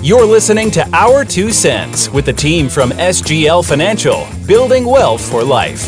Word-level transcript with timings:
You're 0.00 0.24
listening 0.24 0.70
to 0.70 0.88
Our 0.92 1.24
Two 1.24 1.50
Cents 1.50 2.08
with 2.08 2.24
the 2.24 2.32
team 2.32 2.68
from 2.68 2.90
SGL 2.90 3.68
Financial, 3.68 4.28
building 4.46 4.84
wealth 4.84 5.20
for 5.28 5.42
life. 5.42 5.80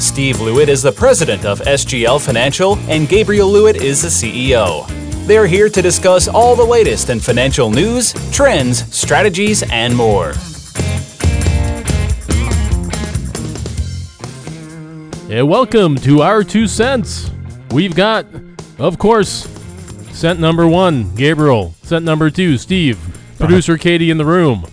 Steve 0.00 0.38
Lewitt 0.38 0.66
is 0.66 0.82
the 0.82 0.90
president 0.90 1.44
of 1.44 1.60
SGL 1.60 2.20
Financial, 2.20 2.76
and 2.88 3.08
Gabriel 3.08 3.48
Lewitt 3.48 3.76
is 3.76 4.02
the 4.02 4.08
CEO. 4.08 4.84
They're 5.28 5.46
here 5.46 5.68
to 5.68 5.80
discuss 5.80 6.26
all 6.26 6.56
the 6.56 6.64
latest 6.64 7.08
in 7.08 7.20
financial 7.20 7.70
news, 7.70 8.12
trends, 8.32 8.92
strategies, 8.92 9.62
and 9.70 9.96
more. 9.96 10.32
And 15.30 15.48
welcome 15.48 15.94
to 15.98 16.22
our 16.22 16.42
two 16.42 16.66
cents. 16.66 17.30
We've 17.70 17.94
got, 17.94 18.26
of 18.80 18.98
course, 18.98 19.46
cent 20.10 20.40
number 20.40 20.66
one, 20.66 21.14
Gabriel. 21.14 21.76
Cent 21.84 22.04
number 22.04 22.28
two, 22.28 22.58
Steve. 22.58 22.98
Producer 23.46 23.76
Katie 23.78 24.10
in 24.10 24.18
the 24.18 24.24
room. 24.26 24.66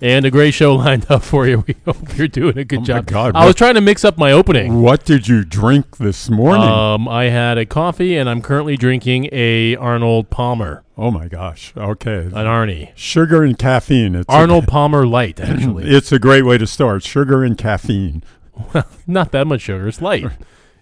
And 0.00 0.24
a 0.26 0.32
great 0.32 0.52
show 0.52 0.74
lined 0.76 1.06
up 1.08 1.22
for 1.22 1.46
you. 1.46 1.62
We 1.64 1.76
hope 1.84 2.18
you're 2.18 2.26
doing 2.26 2.58
a 2.58 2.64
good 2.64 2.80
Oh 2.80 2.84
job. 2.84 3.06
God, 3.06 3.36
I 3.36 3.46
was 3.46 3.54
trying 3.54 3.74
to 3.76 3.80
mix 3.80 4.04
up 4.04 4.18
my 4.18 4.32
opening. 4.32 4.82
What 4.82 5.04
did 5.04 5.28
you 5.28 5.44
drink 5.44 5.98
this 5.98 6.28
morning? 6.28 6.66
Um, 6.68 7.06
I 7.06 7.24
had 7.26 7.56
a 7.56 7.64
coffee, 7.64 8.16
and 8.16 8.28
I'm 8.28 8.42
currently 8.42 8.76
drinking 8.76 9.28
a 9.30 9.76
Arnold 9.76 10.28
Palmer, 10.28 10.82
oh 10.98 11.12
my 11.12 11.28
gosh. 11.28 11.72
Okay. 11.76 12.22
an 12.24 12.32
Arnie. 12.32 12.90
Sugar 12.96 13.44
and 13.44 13.56
caffeine. 13.56 14.16
It's 14.16 14.28
Arnold 14.28 14.66
Palmer 14.68 15.06
Light, 15.06 15.38
actually. 15.38 15.84
it's 15.88 16.10
a 16.10 16.18
great 16.18 16.42
way 16.42 16.58
to 16.58 16.66
start. 16.66 17.04
Sugar 17.04 17.44
and 17.44 17.56
caffeine. 17.56 18.24
Well, 18.74 18.84
not 19.06 19.30
that 19.30 19.46
much 19.46 19.60
sugar. 19.60 19.86
It's 19.86 20.02
light. 20.02 20.26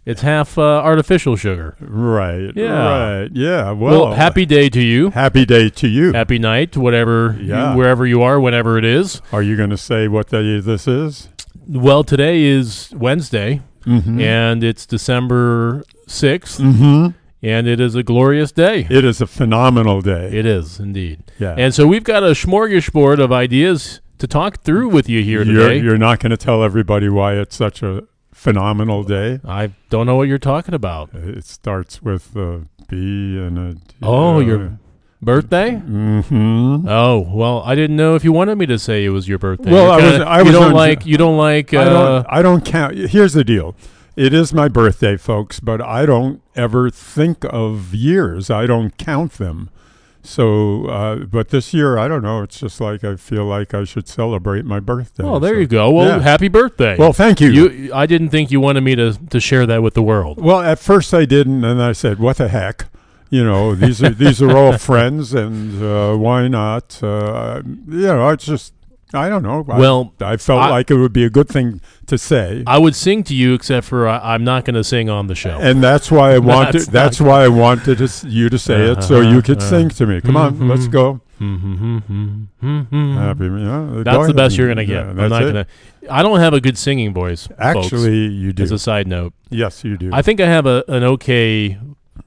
It's 0.06 0.22
half 0.22 0.56
uh, 0.56 0.62
artificial 0.62 1.36
sugar. 1.36 1.76
Right. 1.80 2.50
Yeah. 2.56 3.20
Right. 3.22 3.30
Yeah. 3.32 3.70
Well, 3.72 4.04
Well, 4.06 4.12
happy 4.14 4.46
day 4.46 4.68
to 4.70 4.80
you. 4.80 5.10
happy 5.10 5.44
day 5.44 5.68
to 5.70 5.88
you. 5.88 6.12
Happy 6.12 6.38
night, 6.38 6.76
whatever, 6.76 7.36
you- 7.40 7.54
wherever 7.54 8.06
you 8.06 8.22
are, 8.22 8.40
whenever 8.40 8.78
it 8.78 8.84
is. 8.84 9.20
Are 9.32 9.42
you 9.42 9.56
going 9.56 9.70
to 9.70 9.76
say 9.76 10.08
what 10.08 10.28
day 10.30 10.58
this 10.60 10.88
is? 10.88 11.28
Well, 11.68 12.02
today 12.02 12.42
is 12.42 12.90
Wednesday, 12.96 13.62
Mm-hmm. 13.86 14.20
and 14.20 14.62
it's 14.62 14.84
December 14.84 15.82
6th, 16.06 16.60
mm-hmm. 16.60 17.06
and 17.42 17.66
it 17.66 17.80
is 17.80 17.94
a 17.94 18.02
glorious 18.02 18.52
day. 18.52 18.86
It 18.90 19.04
is 19.06 19.22
a 19.22 19.26
phenomenal 19.26 20.02
day. 20.02 20.26
It 20.36 20.44
is, 20.44 20.78
indeed. 20.78 21.22
yeah. 21.38 21.54
And 21.56 21.74
so 21.74 21.86
we've 21.86 22.04
got 22.04 22.22
a 22.22 22.32
smorgasbord 22.32 23.20
of 23.22 23.32
ideas 23.32 24.00
to 24.18 24.26
talk 24.26 24.60
through 24.60 24.88
with 24.90 25.08
you 25.08 25.22
here 25.22 25.42
you're, 25.44 25.68
today. 25.70 25.80
you're 25.82 25.96
not 25.96 26.20
going 26.20 26.28
to 26.30 26.36
tell 26.36 26.62
everybody 26.62 27.08
why 27.08 27.34
it's 27.36 27.56
such 27.56 27.82
a 27.82 28.04
phenomenal 28.40 29.02
day. 29.04 29.38
I 29.44 29.72
don't 29.90 30.06
know 30.06 30.16
what 30.16 30.26
you're 30.28 30.38
talking 30.38 30.72
about. 30.74 31.10
It 31.14 31.44
starts 31.44 32.00
with 32.02 32.34
a 32.36 32.66
B 32.88 32.96
and 33.38 33.58
a. 33.58 33.74
D. 33.74 33.80
Oh, 34.02 34.40
your 34.40 34.78
birthday? 35.20 35.72
Mm-hmm. 35.72 36.88
Oh 36.88 37.20
well, 37.30 37.62
I 37.64 37.74
didn't 37.74 37.96
know 37.96 38.14
if 38.14 38.24
you 38.24 38.32
wanted 38.32 38.56
me 38.56 38.64
to 38.66 38.78
say 38.78 39.04
it 39.04 39.10
was 39.10 39.28
your 39.28 39.38
birthday. 39.38 39.70
Well, 39.70 39.84
You're 39.84 39.92
I 39.92 40.12
was- 40.18 40.20
I 40.22 40.38
you 40.38 40.44
was 40.44 40.52
don't 40.54 40.64
on- 40.68 40.72
like 40.72 41.04
you 41.06 41.16
don't 41.18 41.36
like. 41.36 41.74
Uh, 41.74 41.80
I 41.80 41.84
don't. 41.84 42.26
I 42.38 42.42
don't 42.42 42.64
count. 42.64 42.94
Here's 42.96 43.34
the 43.34 43.44
deal. 43.44 43.76
It 44.16 44.34
is 44.34 44.52
my 44.52 44.68
birthday, 44.68 45.16
folks, 45.16 45.60
but 45.60 45.80
I 45.80 46.04
don't 46.04 46.42
ever 46.56 46.90
think 46.90 47.44
of 47.44 47.94
years. 47.94 48.50
I 48.50 48.66
don't 48.66 48.96
count 48.98 49.32
them. 49.34 49.70
So, 50.22 50.84
uh, 50.86 51.16
but 51.24 51.48
this 51.48 51.72
year, 51.72 51.96
I 51.96 52.06
don't 52.06 52.22
know. 52.22 52.42
It's 52.42 52.60
just 52.60 52.80
like 52.80 53.04
I 53.04 53.16
feel 53.16 53.44
like 53.46 53.72
I 53.72 53.84
should 53.84 54.06
celebrate 54.06 54.64
my 54.66 54.78
birthday. 54.78 55.24
oh, 55.24 55.38
there 55.38 55.54
So- 55.54 55.60
you 55.60 55.66
go. 55.66 55.90
Well, 55.90 56.18
yeah. 56.18 56.20
happy 56.22 56.48
birthday. 56.48 56.96
Well, 56.98 57.12
thank 57.14 57.40
you. 57.40 57.50
you. 57.50 57.90
I 57.94 58.06
didn't 58.06 58.28
think 58.28 58.50
you 58.50 58.60
wanted 58.60 58.82
me 58.82 58.94
to 58.96 59.14
to 59.30 59.40
share 59.40 59.64
that 59.66 59.82
with 59.82 59.94
the 59.94 60.02
world. 60.02 60.42
Well, 60.42 60.60
at 60.60 60.78
first 60.78 61.14
I 61.14 61.24
didn't, 61.24 61.64
and 61.64 61.82
I 61.82 61.92
said, 61.92 62.18
"What 62.18 62.36
the 62.36 62.48
heck." 62.48 62.86
You 63.30 63.44
know, 63.44 63.74
these 63.74 64.02
are 64.02 64.10
these 64.10 64.42
are 64.42 64.56
all 64.56 64.76
friends, 64.90 65.32
and 65.32 65.82
uh, 65.82 66.14
why 66.16 66.48
not? 66.48 67.02
Uh, 67.02 67.62
you 67.88 68.06
know, 68.08 68.28
it's 68.28 68.44
just 68.44 68.74
I 69.12 69.28
don't 69.28 69.42
know. 69.42 69.62
Well, 69.66 70.12
I, 70.20 70.36
felt 70.36 70.62
I- 70.62 70.70
like 70.70 70.90
it 70.90 70.94
would 70.96 71.12
be 71.12 71.24
a 71.24 71.30
good 71.30 71.48
thing 71.48 71.80
to 72.06 72.16
say, 72.16 72.62
I 72.66 72.78
would 72.78 72.94
sing 72.94 73.22
to 73.24 73.34
you, 73.34 73.54
except 73.54 73.86
for 73.86 74.06
I, 74.08 74.34
I'm 74.34 74.44
not 74.44 74.64
going 74.64 74.74
to 74.76 74.84
sing 74.84 75.08
on 75.10 75.26
the 75.26 75.34
show. 75.34 75.58
and 75.60 75.82
that's 75.82 76.10
why 76.10 76.34
I 76.34 76.38
wanted. 76.52 76.72
That's 76.74 76.86
That's, 76.86 77.20
why 77.20 77.44
I 77.44 77.48
wanted 77.48 77.98
to, 77.98 78.28
you 78.28 78.48
to 78.48 78.58
say 78.58 78.90
it, 78.90 79.02
so 79.02 79.20
you 79.20 79.42
could 79.42 79.58
Uh-huh. 79.58 79.68
sing 79.70 79.88
to 79.90 80.06
me. 80.06 80.20
Come 80.20 80.36
on, 80.36 80.68
let's 80.68 80.86
Mhm. 80.86 80.90
go. 80.92 81.20
Mm-hmm. 81.40 83.16
Happy, 83.16 83.44
yeah, 83.44 83.50
go 83.50 84.02
That's 84.02 84.26
the 84.26 84.34
best 84.34 84.56
you're 84.56 84.66
going 84.66 84.76
to 84.76 84.84
get. 84.84 85.04
Yeah, 85.04 85.10
I'm 85.10 85.28
not 85.28 85.40
going 85.40 85.54
to. 85.54 85.66
I 86.10 86.22
don't 86.22 86.38
have 86.40 86.54
a 86.54 86.60
good 86.60 86.76
singing 86.78 87.12
voice. 87.12 87.46
folks, 87.46 87.60
Actually, 87.60 88.26
you 88.28 88.52
do. 88.52 88.62
as 88.62 88.70
a 88.72 88.78
side 88.78 89.06
note, 89.06 89.32
yes, 89.50 89.84
you 89.84 89.96
do. 89.96 90.10
I 90.12 90.22
think 90.22 90.40
I 90.40 90.46
have 90.46 90.66
a 90.66 90.84
an 90.88 91.02
okay 91.04 91.78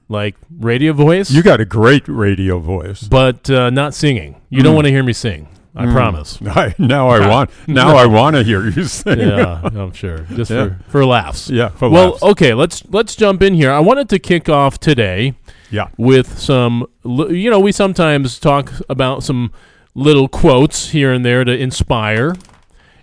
like 0.09 0.35
radio 0.59 0.93
voice, 0.93 1.31
you 1.31 1.41
got 1.43 1.59
a 1.59 1.65
great 1.65 2.07
radio 2.07 2.59
voice. 2.59 3.03
but 3.03 3.49
uh, 3.49 3.69
not 3.69 3.93
singing. 3.93 4.35
You 4.49 4.61
don't 4.63 4.73
Mm. 4.73 4.75
want 4.75 4.85
to 4.87 4.91
hear 4.91 5.03
me 5.03 5.13
sing. 5.13 5.47
I 5.75 5.85
Mm. 5.85 5.93
promise. 5.93 6.39
I, 6.45 6.75
now 6.77 7.07
I 7.09 7.27
want. 7.27 7.49
Now 7.67 7.95
I 7.95 8.05
want 8.05 8.35
to 8.35 8.43
hear 8.43 8.67
you 8.69 8.83
sing. 8.99 9.19
yeah, 9.19 9.61
I'm 9.63 9.91
sure. 9.93 10.19
Just 10.35 10.51
Yeah. 10.51 10.69
for 10.69 10.79
for 10.89 11.05
laughs. 11.05 11.49
yeah. 11.49 11.69
For 11.69 11.89
Well, 11.89 12.11
laughs. 12.11 12.23
okay, 12.23 12.53
let's 12.53 12.83
let's 12.91 13.15
jump 13.15 13.41
in 13.41 13.53
here. 13.55 13.71
I 13.71 13.79
wanted 13.79 14.07
to 14.09 14.19
kick 14.19 14.49
off 14.49 14.79
today 14.79 15.33
yeah. 15.71 15.87
with 15.97 16.37
some 16.39 16.85
you 17.03 17.49
know, 17.49 17.59
we 17.59 17.71
sometimes 17.71 18.39
talk 18.39 18.71
about 18.89 19.23
some 19.23 19.51
little 19.95 20.27
quotes 20.27 20.89
here 20.91 21.11
and 21.11 21.23
there 21.25 21.43
to 21.43 21.51
inspire. 21.57 22.35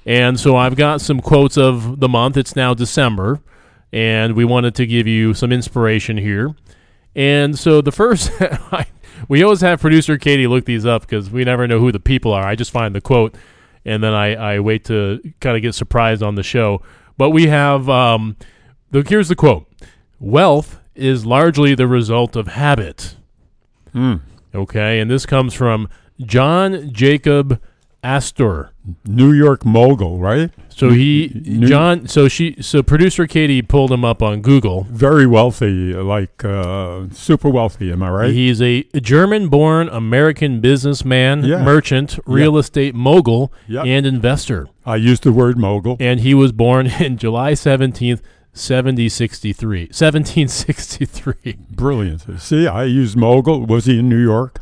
And 0.06 0.41
so 0.41 0.56
I've 0.56 0.76
got 0.76 1.00
some 1.00 1.20
quotes 1.20 1.56
of 1.59 2.00
the 2.00 2.09
month. 2.09 2.36
It's 2.36 2.56
now 2.56 2.72
December, 2.75 3.41
and 3.92 4.34
we 4.34 4.44
wanted 4.44 4.75
to 4.76 4.86
give 4.86 5.06
you 5.06 5.34
some 5.34 5.53
inspiration 5.53 6.16
here. 6.16 6.54
And 7.14 7.59
so 7.59 7.80
the 7.82 7.92
first 7.92 8.30
I, 8.41 8.86
we 9.28 9.42
always 9.42 9.60
have 9.60 9.81
producer 9.81 10.19
Katie 10.19 10.47
look 10.47 10.64
these 10.64 10.86
up 10.86 11.03
because 11.03 11.31
we 11.31 11.44
never 11.44 11.66
know 11.66 11.78
who 11.78 11.92
the 11.92 12.00
people 12.00 12.32
are. 12.32 12.47
I 12.47 12.54
just 12.54 12.70
find 12.70 12.94
the 12.94 13.00
quote 13.00 13.36
and 13.84 14.03
then 14.03 14.12
I, 14.12 14.34
I 14.34 14.60
wait 14.60 14.84
to 14.86 15.20
kind 15.41 15.56
of 15.56 15.62
get 15.62 15.75
surprised 15.75 16.22
on 16.22 16.34
the 16.34 16.42
show. 16.42 16.82
But 17.16 17.30
we 17.30 17.47
have 17.47 17.88
um, 17.88 18.36
the 18.91 19.04
here's 19.06 19.28
the 19.28 19.36
quote: 19.36 19.66
"Wealth 20.19 20.80
is 20.94 21.26
largely 21.26 21.75
the 21.75 21.86
result 21.86 22.36
of 22.36 22.48
habit." 22.48 23.16
Mm. 23.94 24.20
Okay, 24.54 25.00
and 25.00 25.10
this 25.10 25.26
comes 25.26 25.54
from 25.54 25.88
John 26.20 26.92
Jacob 26.92 27.60
Astor. 28.03 28.72
New 29.04 29.32
York 29.32 29.64
mogul, 29.64 30.19
right? 30.19 30.50
So 30.80 30.91
he 30.91 31.30
New- 31.44 31.66
John. 31.68 32.08
So 32.08 32.26
she. 32.28 32.56
So 32.60 32.82
producer 32.82 33.26
Katie 33.26 33.62
pulled 33.62 33.92
him 33.92 34.04
up 34.04 34.22
on 34.22 34.41
Google. 34.41 34.86
Very 34.91 35.26
wealthy, 35.26 35.92
like 35.94 36.44
uh, 36.44 37.08
super 37.12 37.48
wealthy. 37.50 37.92
Am 37.92 38.02
I 38.02 38.10
right? 38.10 38.32
He's 38.32 38.60
a 38.62 38.82
German-born 39.00 39.88
American 39.91 40.60
businessman, 40.60 41.44
Yeah. 41.44 41.62
merchant, 41.62 42.18
real 42.26 42.56
estate 42.58 42.94
mogul, 42.94 43.52
Yep. 43.68 43.84
and 43.86 44.06
investor. 44.06 44.68
I 44.86 44.96
used 44.96 45.22
the 45.24 45.32
word 45.32 45.58
mogul. 45.58 45.96
And 46.00 46.20
he 46.20 46.34
was 46.34 46.50
born 46.52 46.86
in 47.00 47.16
July 47.18 47.54
seventeenth, 47.54 48.22
1763. 48.54 49.88
1763. 49.92 51.56
Brilliant. 51.70 52.41
See, 52.41 52.66
I 52.66 52.84
used 52.84 53.16
mogul. 53.16 53.64
Was 53.66 53.84
he 53.84 53.98
in 54.00 54.08
New 54.08 54.22
York? 54.22 54.58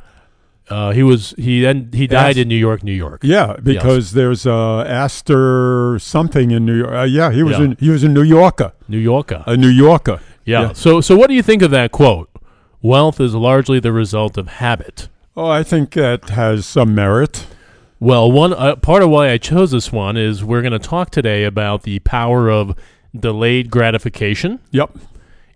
Uh, 0.70 0.90
he 0.92 1.02
was 1.02 1.34
he 1.38 1.60
then 1.62 1.90
he 1.92 2.06
died 2.06 2.36
Yes. 2.36 2.42
in 2.42 2.48
New 2.48 2.56
York, 2.56 2.82
New 2.84 2.92
York. 2.92 3.20
Yeah, 3.22 3.56
because 3.62 4.12
there's 4.12 4.46
uh, 4.46 4.80
Astor 4.82 5.98
something 5.98 6.50
in 6.50 6.64
New 6.66 6.76
York. 6.78 6.92
Uh, 6.92 7.02
yeah, 7.02 7.30
he 7.32 7.42
was 7.42 7.58
Yeah. 7.58 7.64
in 7.64 7.76
he 7.80 7.90
was 7.90 8.04
a 8.04 8.08
New 8.08 8.22
Yorker, 8.22 8.72
New 8.88 8.98
Yorker. 8.98 9.42
a 9.46 9.56
New 9.56 9.68
Yorker. 9.68 10.20
Yeah. 10.44 10.60
Yeah. 10.62 10.72
So 10.72 11.00
so 11.00 11.16
what 11.16 11.28
do 11.28 11.34
you 11.34 11.42
think 11.42 11.62
of 11.62 11.70
that 11.70 11.90
quote? 11.92 12.28
Wealth 12.82 13.20
is 13.20 13.34
largely 13.34 13.80
the 13.80 13.92
result 13.92 14.36
of 14.38 14.48
habit. 14.48 15.08
Oh, 15.36 15.48
I 15.48 15.62
think 15.62 15.92
that 15.92 16.30
has 16.30 16.66
some 16.66 16.94
merit. 16.94 17.46
Well, 18.00 18.30
one 18.30 18.52
uh, 18.52 18.76
part 18.76 19.02
of 19.02 19.10
why 19.10 19.30
I 19.30 19.38
chose 19.38 19.72
this 19.72 19.90
one 19.92 20.16
is 20.16 20.44
we're 20.44 20.62
going 20.62 20.72
to 20.72 20.78
talk 20.78 21.10
today 21.10 21.44
about 21.44 21.82
the 21.82 21.98
power 22.00 22.48
of 22.50 22.76
delayed 23.18 23.70
gratification 23.70 24.60
Yep. 24.70 24.96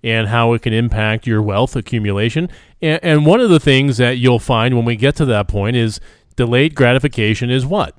And 0.02 0.28
how 0.28 0.52
it 0.52 0.62
can 0.62 0.72
impact 0.72 1.26
your 1.26 1.40
wealth 1.42 1.76
accumulation. 1.76 2.48
And, 2.80 3.00
and 3.02 3.26
one 3.26 3.40
of 3.40 3.50
the 3.50 3.60
things 3.60 3.96
that 3.98 4.18
you'll 4.18 4.38
find 4.38 4.74
when 4.76 4.84
we 4.84 4.96
get 4.96 5.16
to 5.16 5.24
that 5.26 5.48
point 5.48 5.76
is 5.76 6.00
delayed 6.36 6.74
gratification 6.74 7.50
is 7.50 7.64
what? 7.64 7.96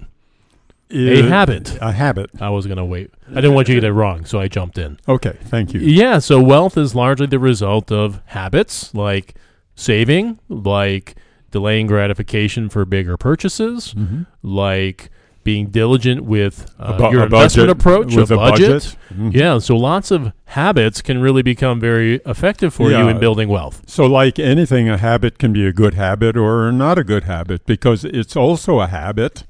A 0.92 1.24
habit. 1.24 1.76
A 1.82 1.92
habit. 1.92 2.30
I 2.40 2.50
was 2.50 2.68
going 2.68 2.78
to 2.78 2.86
wait. 2.86 3.10
I 3.32 3.36
didn't 3.36 3.56
want 3.56 3.68
you 3.68 3.76
to 3.76 3.82
get 3.82 3.88
it 3.88 3.94
wrong, 3.94 4.26
so 4.26 4.40
I 4.40 4.48
jumped 4.48 4.78
in. 4.78 5.00
Okay, 5.08 5.36
thank 5.46 5.74
you. 5.74 5.80
Yeah, 5.80 6.20
so 6.20 6.40
wealth 6.40 6.78
is 6.78 6.94
largely 6.94 7.26
the 7.26 7.40
result 7.40 7.92
of 7.92 8.22
habits 8.26 8.94
like 8.94 9.34
saving, 9.76 10.38
like 10.50 11.16
delaying 11.50 11.88
gratification 11.88 12.70
for 12.70 12.86
bigger 12.86 13.18
purchases, 13.18 13.94
Mhm. 13.96 14.28
like 14.44 15.10
being 15.44 15.68
diligent 15.68 16.24
with 16.24 16.72
uh, 16.80 16.98
bu- 16.98 17.12
your 17.12 17.24
investment 17.24 17.68
budget, 17.68 17.70
approach, 17.70 18.16
with 18.16 18.32
a 18.32 18.36
budget. 18.36 18.70
budget. 18.70 18.96
Mhm. 19.14 19.34
Yeah, 19.34 19.58
so 19.60 19.76
lots 19.76 20.12
of 20.12 20.32
habits 20.46 21.02
can 21.02 21.20
really 21.22 21.42
become 21.42 21.80
very 21.80 22.16
effective 22.26 22.74
for 22.74 22.90
you 22.92 23.08
in 23.08 23.20
building 23.20 23.50
wealth. 23.50 23.82
So, 23.88 24.06
like 24.06 24.40
anything, 24.40 24.88
a 24.90 24.98
habit 24.98 25.38
can 25.40 25.52
be 25.54 25.66
a 25.66 25.74
good 25.74 25.94
habit 25.96 26.38
or 26.38 26.72
not 26.72 26.98
a 26.98 27.04
good 27.04 27.24
habit 27.26 27.66
because 27.66 28.06
it's 28.06 28.36
also 28.36 28.80
a 28.80 28.88
habit 28.88 29.44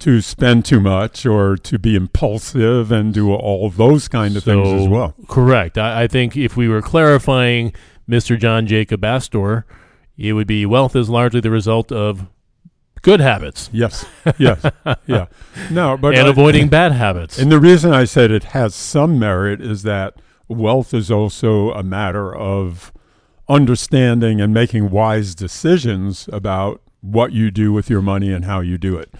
to 0.00 0.20
spend 0.20 0.64
too 0.64 0.80
much 0.80 1.24
or 1.24 1.56
to 1.56 1.78
be 1.78 1.94
impulsive 1.96 2.90
and 2.92 3.14
do 3.14 3.32
all 3.32 3.70
those 3.70 4.06
kind 4.08 4.36
of 4.36 4.44
things 4.44 4.68
as 4.82 4.88
well. 4.88 5.14
Correct. 5.28 5.78
I, 5.78 6.02
I 6.02 6.06
think 6.08 6.36
if 6.36 6.56
we 6.56 6.68
were 6.68 6.82
clarifying 6.82 7.72
Mr. 8.08 8.38
John 8.38 8.66
Jacob 8.66 9.04
Astor, 9.04 9.64
it 10.18 10.32
would 10.34 10.46
be 10.46 10.66
wealth 10.66 10.94
is 10.94 11.08
largely 11.08 11.40
the 11.40 11.50
result 11.50 11.90
of 11.90 12.26
good 13.04 13.20
habits 13.20 13.70
Yes, 13.72 14.04
yes, 14.38 14.64
yeah. 15.06 15.26
No, 15.70 15.96
but 15.96 16.16
and 16.16 16.26
I- 16.26 16.30
avoiding 16.30 16.68
bad 16.68 16.92
habits. 16.92 17.38
And 17.38 17.52
the 17.52 17.60
reason 17.60 17.92
I 17.92 18.04
said 18.04 18.30
it 18.32 18.44
has 18.44 18.74
some 18.74 19.18
merit 19.18 19.60
is 19.60 19.82
that 19.84 20.14
wealth 20.48 20.92
is 20.92 21.10
also 21.10 21.70
a 21.72 21.82
matter 21.82 22.34
of 22.34 22.92
understanding 23.48 24.40
and 24.40 24.52
making 24.52 24.90
wise 24.90 25.34
decisions 25.34 26.28
about 26.32 26.80
what 27.00 27.32
you 27.32 27.50
do 27.50 27.72
with 27.72 27.88
your 27.90 28.00
money 28.02 28.32
and 28.32 28.44
how 28.46 28.60
you 28.60 28.78
do 28.78 28.96
it. 28.96 29.12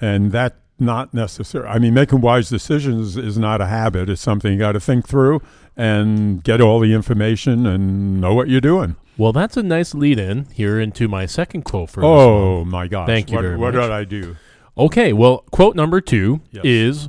And 0.00 0.30
that 0.32 0.56
not 0.78 1.12
necessary. 1.14 1.66
I 1.68 1.78
mean, 1.78 1.94
making 1.94 2.20
wise 2.20 2.48
decisions 2.48 3.16
is 3.16 3.38
not 3.38 3.60
a 3.60 3.66
habit. 3.66 4.08
It's 4.10 4.20
something 4.22 4.52
you 4.52 4.58
got 4.58 4.72
to 4.72 4.80
think 4.80 5.06
through 5.06 5.40
and 5.76 6.42
get 6.42 6.60
all 6.60 6.80
the 6.80 6.92
information 6.92 7.66
and 7.66 8.20
know 8.20 8.34
what 8.34 8.48
you're 8.48 8.60
doing. 8.60 8.96
well, 9.16 9.32
that's 9.32 9.56
a 9.56 9.62
nice 9.62 9.94
lead 9.94 10.18
in 10.18 10.46
here 10.46 10.80
into 10.80 11.06
my 11.08 11.26
second 11.26 11.62
quote 11.62 11.90
for. 11.90 12.04
Oh 12.04 12.64
my 12.64 12.88
gosh! 12.88 13.06
Thank 13.06 13.30
you 13.30 13.36
What, 13.36 13.42
very 13.42 13.56
what 13.56 13.74
much. 13.74 13.82
did 13.84 13.90
I 13.92 14.04
do? 14.04 14.36
Okay, 14.76 15.12
well, 15.12 15.44
quote 15.50 15.76
number 15.76 16.00
two 16.00 16.40
Yes. 16.50 16.64
is 16.64 17.08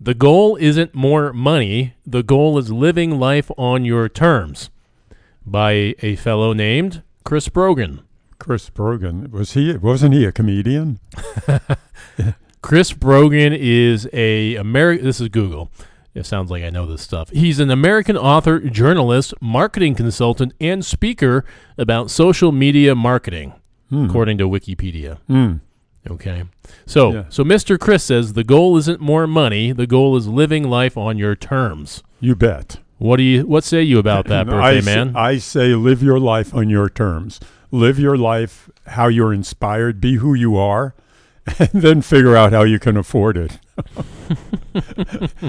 the 0.00 0.14
goal 0.14 0.56
isn't 0.56 0.94
more 0.94 1.32
money, 1.32 1.94
the 2.06 2.22
goal 2.22 2.58
is 2.58 2.70
living 2.72 3.18
life 3.20 3.50
on 3.58 3.84
your 3.84 4.08
terms 4.08 4.70
by 5.44 5.94
a 6.00 6.16
fellow 6.16 6.52
named 6.52 7.02
Chris 7.24 7.48
Brogan. 7.48 8.00
Chris 8.38 8.68
Brogan 8.70 9.30
was 9.30 9.52
he? 9.52 9.76
Wasn't 9.76 10.14
he 10.14 10.24
a 10.24 10.32
comedian? 10.32 10.98
Chris 12.62 12.92
Brogan 12.92 13.52
is 13.52 14.08
a 14.12 14.54
American. 14.56 15.04
This 15.04 15.20
is 15.20 15.28
Google. 15.28 15.70
It 16.14 16.26
sounds 16.26 16.50
like 16.50 16.62
I 16.62 16.70
know 16.70 16.86
this 16.86 17.00
stuff. 17.02 17.30
He's 17.30 17.58
an 17.58 17.70
American 17.70 18.16
author, 18.16 18.60
journalist, 18.60 19.32
marketing 19.40 19.94
consultant, 19.94 20.52
and 20.60 20.84
speaker 20.84 21.44
about 21.78 22.10
social 22.10 22.52
media 22.52 22.94
marketing, 22.94 23.54
Hmm. 23.90 24.04
according 24.04 24.38
to 24.38 24.48
Wikipedia. 24.48 25.18
Hmm. 25.26 25.54
Okay. 26.08 26.44
So, 26.84 27.12
Yeah. 27.12 27.24
so 27.30 27.44
Mr. 27.44 27.78
Chris 27.78 28.04
says 28.04 28.34
the 28.34 28.44
goal 28.44 28.76
isn't 28.76 29.00
more 29.00 29.26
money, 29.26 29.72
the 29.72 29.86
goal 29.86 30.16
is 30.16 30.26
living 30.28 30.68
life 30.68 30.96
on 30.98 31.16
your 31.16 31.34
terms. 31.34 32.02
You 32.20 32.34
bet. 32.36 32.78
What 32.98 33.16
do 33.16 33.22
you 33.24 33.42
what 33.46 33.64
say 33.64 33.82
you 33.82 33.98
about 33.98 34.26
that, 34.26 34.46
birthday 34.48 34.78
I, 34.78 34.80
man? 34.82 35.12
I 35.16 35.38
say 35.38 35.74
live 35.74 36.02
your 36.02 36.20
life 36.20 36.54
on 36.54 36.68
your 36.68 36.88
terms. 36.88 37.40
Live 37.70 37.98
your 37.98 38.16
life 38.18 38.68
how 38.88 39.08
you're 39.08 39.32
inspired. 39.32 40.00
Be 40.00 40.16
who 40.16 40.34
you 40.34 40.56
are, 40.56 40.94
and 41.58 41.70
then 41.72 42.02
figure 42.02 42.36
out 42.36 42.52
how 42.52 42.62
you 42.62 42.78
can 42.78 42.96
afford 42.96 43.36
it. 43.36 43.58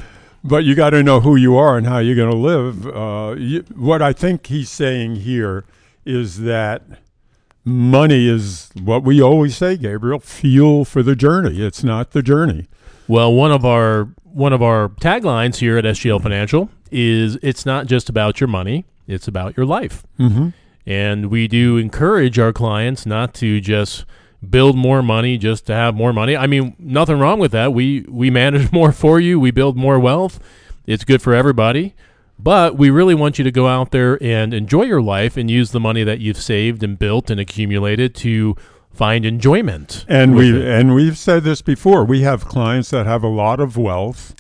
but 0.43 0.63
you 0.63 0.75
got 0.75 0.91
to 0.91 1.03
know 1.03 1.19
who 1.19 1.35
you 1.35 1.55
are 1.55 1.77
and 1.77 1.87
how 1.87 1.99
you're 1.99 2.15
going 2.15 2.31
to 2.31 2.37
live. 2.37 2.87
Uh, 2.87 3.35
you, 3.37 3.61
what 3.75 4.01
I 4.01 4.13
think 4.13 4.47
he's 4.47 4.69
saying 4.69 5.17
here 5.17 5.65
is 6.05 6.41
that 6.41 6.81
money 7.63 8.27
is 8.27 8.71
what 8.81 9.03
we 9.03 9.21
always 9.21 9.55
say, 9.55 9.77
Gabriel. 9.77 10.19
Fuel 10.19 10.85
for 10.85 11.03
the 11.03 11.15
journey. 11.15 11.61
It's 11.61 11.83
not 11.83 12.11
the 12.11 12.21
journey. 12.21 12.67
Well, 13.07 13.33
one 13.33 13.51
of 13.51 13.65
our 13.65 14.09
one 14.23 14.53
of 14.53 14.61
our 14.61 14.89
taglines 14.89 15.57
here 15.57 15.77
at 15.77 15.85
SGL 15.85 16.21
Financial 16.21 16.69
is 16.91 17.37
it's 17.41 17.65
not 17.65 17.85
just 17.85 18.09
about 18.09 18.39
your 18.39 18.47
money, 18.47 18.85
it's 19.07 19.27
about 19.27 19.55
your 19.55 19.65
life. 19.65 20.03
Mm-hmm. 20.19 20.49
And 20.85 21.29
we 21.29 21.47
do 21.47 21.77
encourage 21.77 22.39
our 22.39 22.51
clients 22.51 23.05
not 23.05 23.33
to 23.35 23.61
just 23.61 24.05
build 24.49 24.75
more 24.75 25.01
money 25.01 25.37
just 25.37 25.65
to 25.67 25.73
have 25.73 25.95
more 25.95 26.13
money. 26.13 26.35
I 26.35 26.47
mean, 26.47 26.75
nothing 26.79 27.19
wrong 27.19 27.39
with 27.39 27.51
that. 27.51 27.73
We 27.73 28.05
we 28.09 28.29
manage 28.29 28.71
more 28.73 28.91
for 28.91 29.19
you, 29.19 29.39
we 29.39 29.51
build 29.51 29.77
more 29.77 29.99
wealth. 29.99 30.39
It's 30.85 31.03
good 31.03 31.21
for 31.21 31.33
everybody. 31.33 31.95
But 32.39 32.77
we 32.77 32.89
really 32.89 33.15
want 33.15 33.37
you 33.37 33.43
to 33.43 33.51
go 33.51 33.67
out 33.67 33.91
there 33.91 34.21
and 34.21 34.53
enjoy 34.53 34.83
your 34.83 35.01
life 35.01 35.37
and 35.37 35.49
use 35.49 35.71
the 35.71 35.79
money 35.79 36.03
that 36.03 36.19
you've 36.19 36.41
saved 36.41 36.83
and 36.83 36.99
built 36.99 37.29
and 37.29 37.39
accumulated 37.39 38.15
to 38.15 38.57
find 38.91 39.25
enjoyment. 39.25 40.03
And 40.07 40.35
we 40.35 40.65
and 40.65 40.93
we've 40.93 41.17
said 41.17 41.43
this 41.43 41.61
before. 41.61 42.03
We 42.03 42.21
have 42.21 42.45
clients 42.45 42.89
that 42.89 43.05
have 43.05 43.23
a 43.23 43.27
lot 43.27 43.59
of 43.59 43.77
wealth 43.77 44.35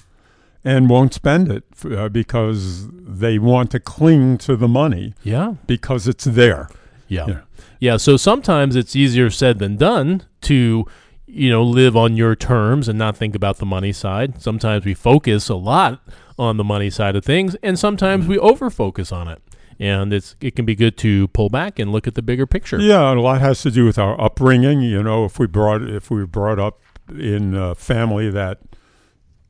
and 0.63 0.89
won't 0.89 1.13
spend 1.13 1.51
it 1.51 1.63
uh, 1.85 2.09
because 2.09 2.87
they 2.91 3.37
want 3.37 3.71
to 3.71 3.79
cling 3.79 4.37
to 4.39 4.55
the 4.55 4.67
money 4.67 5.13
yeah. 5.23 5.55
because 5.67 6.07
it's 6.07 6.23
there. 6.23 6.69
Yeah. 7.13 7.27
Yeah. 7.27 7.41
yeah. 7.79 7.97
So 7.97 8.17
sometimes 8.17 8.75
it's 8.75 8.95
easier 8.95 9.29
said 9.29 9.59
than 9.59 9.77
done 9.77 10.23
to, 10.41 10.85
you 11.25 11.49
know, 11.49 11.63
live 11.63 11.95
on 11.95 12.17
your 12.17 12.35
terms 12.35 12.87
and 12.87 12.97
not 12.97 13.17
think 13.17 13.35
about 13.35 13.57
the 13.57 13.65
money 13.65 13.91
side. 13.91 14.41
Sometimes 14.41 14.85
we 14.85 14.93
focus 14.93 15.49
a 15.49 15.55
lot 15.55 16.01
on 16.37 16.57
the 16.57 16.63
money 16.63 16.89
side 16.89 17.15
of 17.15 17.23
things, 17.23 17.55
and 17.63 17.77
sometimes 17.77 18.27
we 18.27 18.37
over 18.39 18.69
focus 18.69 19.11
on 19.11 19.27
it. 19.27 19.41
And 19.79 20.13
it's 20.13 20.35
it 20.39 20.55
can 20.55 20.65
be 20.65 20.75
good 20.75 20.97
to 20.99 21.27
pull 21.29 21.49
back 21.49 21.79
and 21.79 21.91
look 21.91 22.07
at 22.07 22.15
the 22.15 22.21
bigger 22.21 22.45
picture. 22.45 22.79
Yeah, 22.79 23.09
and 23.09 23.19
a 23.19 23.21
lot 23.23 23.41
has 23.41 23.61
to 23.63 23.71
do 23.71 23.85
with 23.85 23.97
our 23.97 24.19
upbringing. 24.21 24.81
You 24.81 25.01
know, 25.01 25.25
if 25.25 25.39
we 25.39 25.47
brought 25.47 25.81
if 25.81 26.11
we 26.11 26.19
were 26.19 26.27
brought 26.27 26.59
up 26.59 26.79
in 27.09 27.55
a 27.55 27.73
family 27.75 28.29
that 28.29 28.59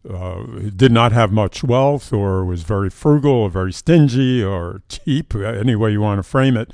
uh, 0.09 0.43
did 0.75 0.91
not 0.91 1.11
have 1.11 1.31
much 1.31 1.63
wealth 1.63 2.11
or 2.11 2.43
was 2.45 2.63
very 2.63 2.89
frugal 2.89 3.31
or 3.31 3.49
very 3.49 3.71
stingy 3.71 4.43
or 4.43 4.81
cheap, 4.89 5.35
any 5.35 5.75
way 5.75 5.91
you 5.91 6.01
want 6.01 6.19
to 6.19 6.23
frame 6.23 6.57
it, 6.57 6.71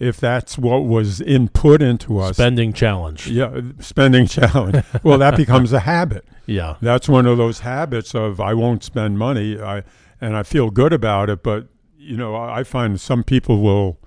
if 0.00 0.18
that's 0.18 0.56
what 0.58 0.86
was 0.86 1.20
input 1.20 1.82
into 1.82 2.18
us, 2.18 2.36
Spending 2.36 2.72
challenge. 2.72 3.28
yeah, 3.28 3.60
spending 3.78 4.26
challenge. 4.26 4.82
well, 5.04 5.18
that 5.18 5.36
becomes 5.36 5.72
a 5.72 5.80
habit. 5.80 6.24
Yeah. 6.46 6.76
That's 6.80 7.08
one 7.08 7.26
of 7.26 7.36
those 7.38 7.60
habits 7.60 8.14
of 8.14 8.40
I 8.40 8.54
won't 8.54 8.82
spend 8.82 9.18
money, 9.18 9.60
I 9.60 9.84
and 10.20 10.36
I 10.36 10.42
feel 10.42 10.70
good 10.70 10.92
about 10.92 11.30
it. 11.30 11.42
But 11.42 11.68
you 11.96 12.16
know, 12.16 12.34
I, 12.34 12.60
I 12.60 12.64
find 12.64 12.98
some 13.00 13.22
people 13.22 13.60
will 13.60 13.98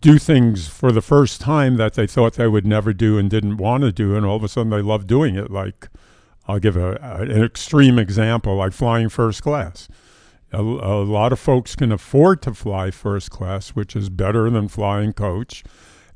do 0.00 0.18
things 0.18 0.68
for 0.68 0.92
the 0.92 1.00
first 1.00 1.40
time 1.40 1.76
that 1.76 1.94
they 1.94 2.06
thought 2.06 2.34
they 2.34 2.48
would 2.48 2.66
never 2.66 2.92
do 2.92 3.16
and 3.16 3.30
didn't 3.30 3.56
want 3.56 3.82
to 3.84 3.92
do, 3.92 4.14
and 4.16 4.26
all 4.26 4.36
of 4.36 4.44
a 4.44 4.48
sudden 4.48 4.70
they 4.70 4.82
love 4.82 5.06
doing 5.06 5.36
it. 5.36 5.50
Like 5.50 5.88
I'll 6.48 6.58
give 6.58 6.76
a, 6.76 6.98
a 7.00 7.22
an 7.22 7.42
extreme 7.44 7.98
example, 7.98 8.56
like 8.56 8.72
flying 8.72 9.08
first 9.08 9.42
class. 9.42 9.88
A, 10.52 10.60
a 10.60 11.02
lot 11.04 11.32
of 11.32 11.38
folks 11.40 11.74
can 11.76 11.90
afford 11.92 12.40
to 12.42 12.54
fly 12.54 12.90
first 12.90 13.30
class, 13.30 13.70
which 13.70 13.96
is 13.96 14.08
better 14.08 14.48
than 14.48 14.68
flying 14.68 15.12
coach, 15.12 15.64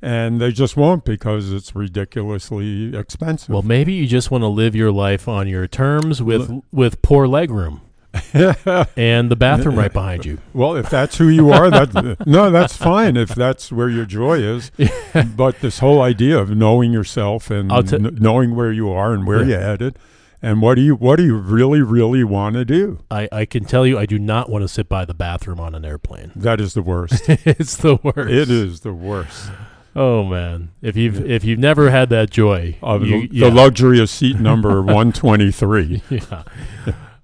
and 0.00 0.40
they 0.40 0.52
just 0.52 0.76
won't 0.76 1.04
because 1.04 1.52
it's 1.52 1.74
ridiculously 1.74 2.96
expensive. 2.96 3.50
Well, 3.50 3.62
maybe 3.62 3.92
you 3.92 4.06
just 4.06 4.30
want 4.30 4.42
to 4.42 4.48
live 4.48 4.74
your 4.76 4.92
life 4.92 5.28
on 5.28 5.48
your 5.48 5.66
terms 5.66 6.22
with 6.22 6.50
with 6.72 7.02
poor 7.02 7.26
leg 7.26 7.50
room 7.50 7.80
and 8.32 9.30
the 9.30 9.36
bathroom 9.36 9.76
right 9.76 9.92
behind 9.92 10.24
you. 10.24 10.38
Well, 10.54 10.74
if 10.76 10.88
that's 10.90 11.18
who 11.18 11.28
you 11.28 11.50
are, 11.50 11.70
that 11.70 12.16
no, 12.26 12.50
that's 12.50 12.76
fine. 12.76 13.16
If 13.16 13.30
that's 13.34 13.70
where 13.72 13.88
your 13.88 14.04
joy 14.06 14.38
is, 14.38 14.70
but 15.36 15.60
this 15.60 15.80
whole 15.80 16.00
idea 16.02 16.38
of 16.38 16.50
knowing 16.56 16.92
yourself 16.92 17.50
and 17.50 17.70
t- 17.70 17.98
kn- 17.98 18.16
knowing 18.20 18.54
where 18.56 18.72
you 18.72 18.90
are 18.90 19.12
and 19.12 19.26
where 19.26 19.40
Yeah. 19.40 19.46
you're 19.46 19.60
headed, 19.60 19.98
and 20.42 20.62
what 20.62 20.74
do 20.76 20.82
you 20.82 20.94
what 20.94 21.16
do 21.16 21.24
you 21.24 21.36
really 21.36 21.80
really 21.82 22.24
want 22.24 22.54
to 22.54 22.64
do? 22.64 22.98
I, 23.10 23.28
I 23.30 23.44
can 23.44 23.64
tell 23.64 23.86
you, 23.86 23.98
I 23.98 24.06
do 24.06 24.18
not 24.18 24.48
want 24.48 24.62
to 24.62 24.68
sit 24.68 24.88
by 24.88 25.04
the 25.04 25.14
bathroom 25.14 25.60
on 25.60 25.74
an 25.74 25.84
airplane. 25.84 26.32
That 26.36 26.60
is 26.60 26.74
the 26.74 26.82
worst. 26.82 27.22
it's 27.28 27.76
the 27.76 27.96
worst. 28.02 28.30
it 28.30 28.50
is 28.50 28.80
the 28.80 28.92
worst. 28.92 29.50
Oh 29.96 30.24
man, 30.24 30.70
if 30.82 30.96
you've 30.96 31.28
if 31.28 31.44
you've 31.44 31.58
never 31.58 31.90
had 31.90 32.10
that 32.10 32.30
joy, 32.30 32.76
Of 32.82 33.04
you- 33.04 33.28
the, 33.28 33.34
yeah. 33.34 33.48
the 33.48 33.54
luxury 33.54 34.00
of 34.00 34.08
seat 34.08 34.36
number 34.40 34.80
one 34.82 35.12
twenty 35.12 35.50
three. 35.50 36.02
yeah. 36.10 36.44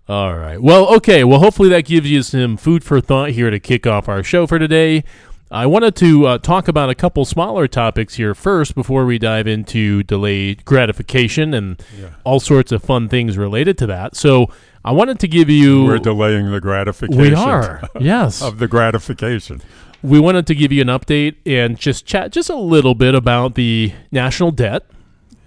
All 0.09 0.37
right. 0.37 0.61
Well, 0.63 0.95
okay. 0.97 1.25
Well, 1.25 1.41
hopefully 1.41 1.69
that 1.71 1.85
gives 1.85 2.09
you 2.09 2.23
some 2.23 2.57
food 2.57 2.85
for 2.85 3.01
thought 3.01 3.31
here 3.31 3.51
to 3.51 3.59
kick 3.59 3.87
off 3.87 4.09
our 4.09 4.23
show 4.23 4.47
for 4.47 4.59
today. 4.59 5.03
I 5.51 5.67
wanted 5.67 5.95
to 5.97 6.27
uh, 6.27 6.39
talk 6.39 6.67
about 6.67 6.91
a 6.91 6.95
couple 6.95 7.25
smaller 7.25 7.69
topics 7.69 8.15
here 8.17 8.35
first 8.35 8.75
before 8.75 9.07
we 9.07 9.19
dive 9.19 9.47
into 9.47 10.03
delayed 10.03 10.65
gratification 10.65 11.55
and 11.55 11.81
Yeah. 11.99 12.09
all 12.25 12.41
sorts 12.41 12.73
of 12.73 12.83
fun 12.83 13.09
things 13.09 13.39
related 13.39 13.79
to 13.79 13.87
that. 13.87 14.17
So 14.17 14.51
I 14.85 14.91
wanted 14.91 15.21
to 15.21 15.29
give 15.29 15.49
you. 15.49 15.85
We're 15.85 15.99
delaying 15.99 16.51
the 16.51 16.61
gratification. 16.61 17.21
we 17.21 17.33
are. 17.35 17.83
yes. 18.01 18.43
of 18.43 18.59
the 18.59 18.67
gratification. 18.67 19.63
we 20.03 20.19
wanted 20.19 20.47
to 20.49 20.55
give 20.55 20.73
you 20.73 20.83
an 20.83 20.89
update 20.89 21.37
and 21.47 21.79
just 21.79 22.05
chat 22.07 22.33
just 22.33 22.51
a 22.51 22.57
little 22.57 22.95
bit 22.97 23.15
about 23.15 23.55
the 23.55 23.93
national 24.11 24.51
debt. 24.51 24.85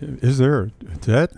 Is 0.01 0.37
there 0.37 0.63
a 0.63 0.95
debt? 1.01 1.31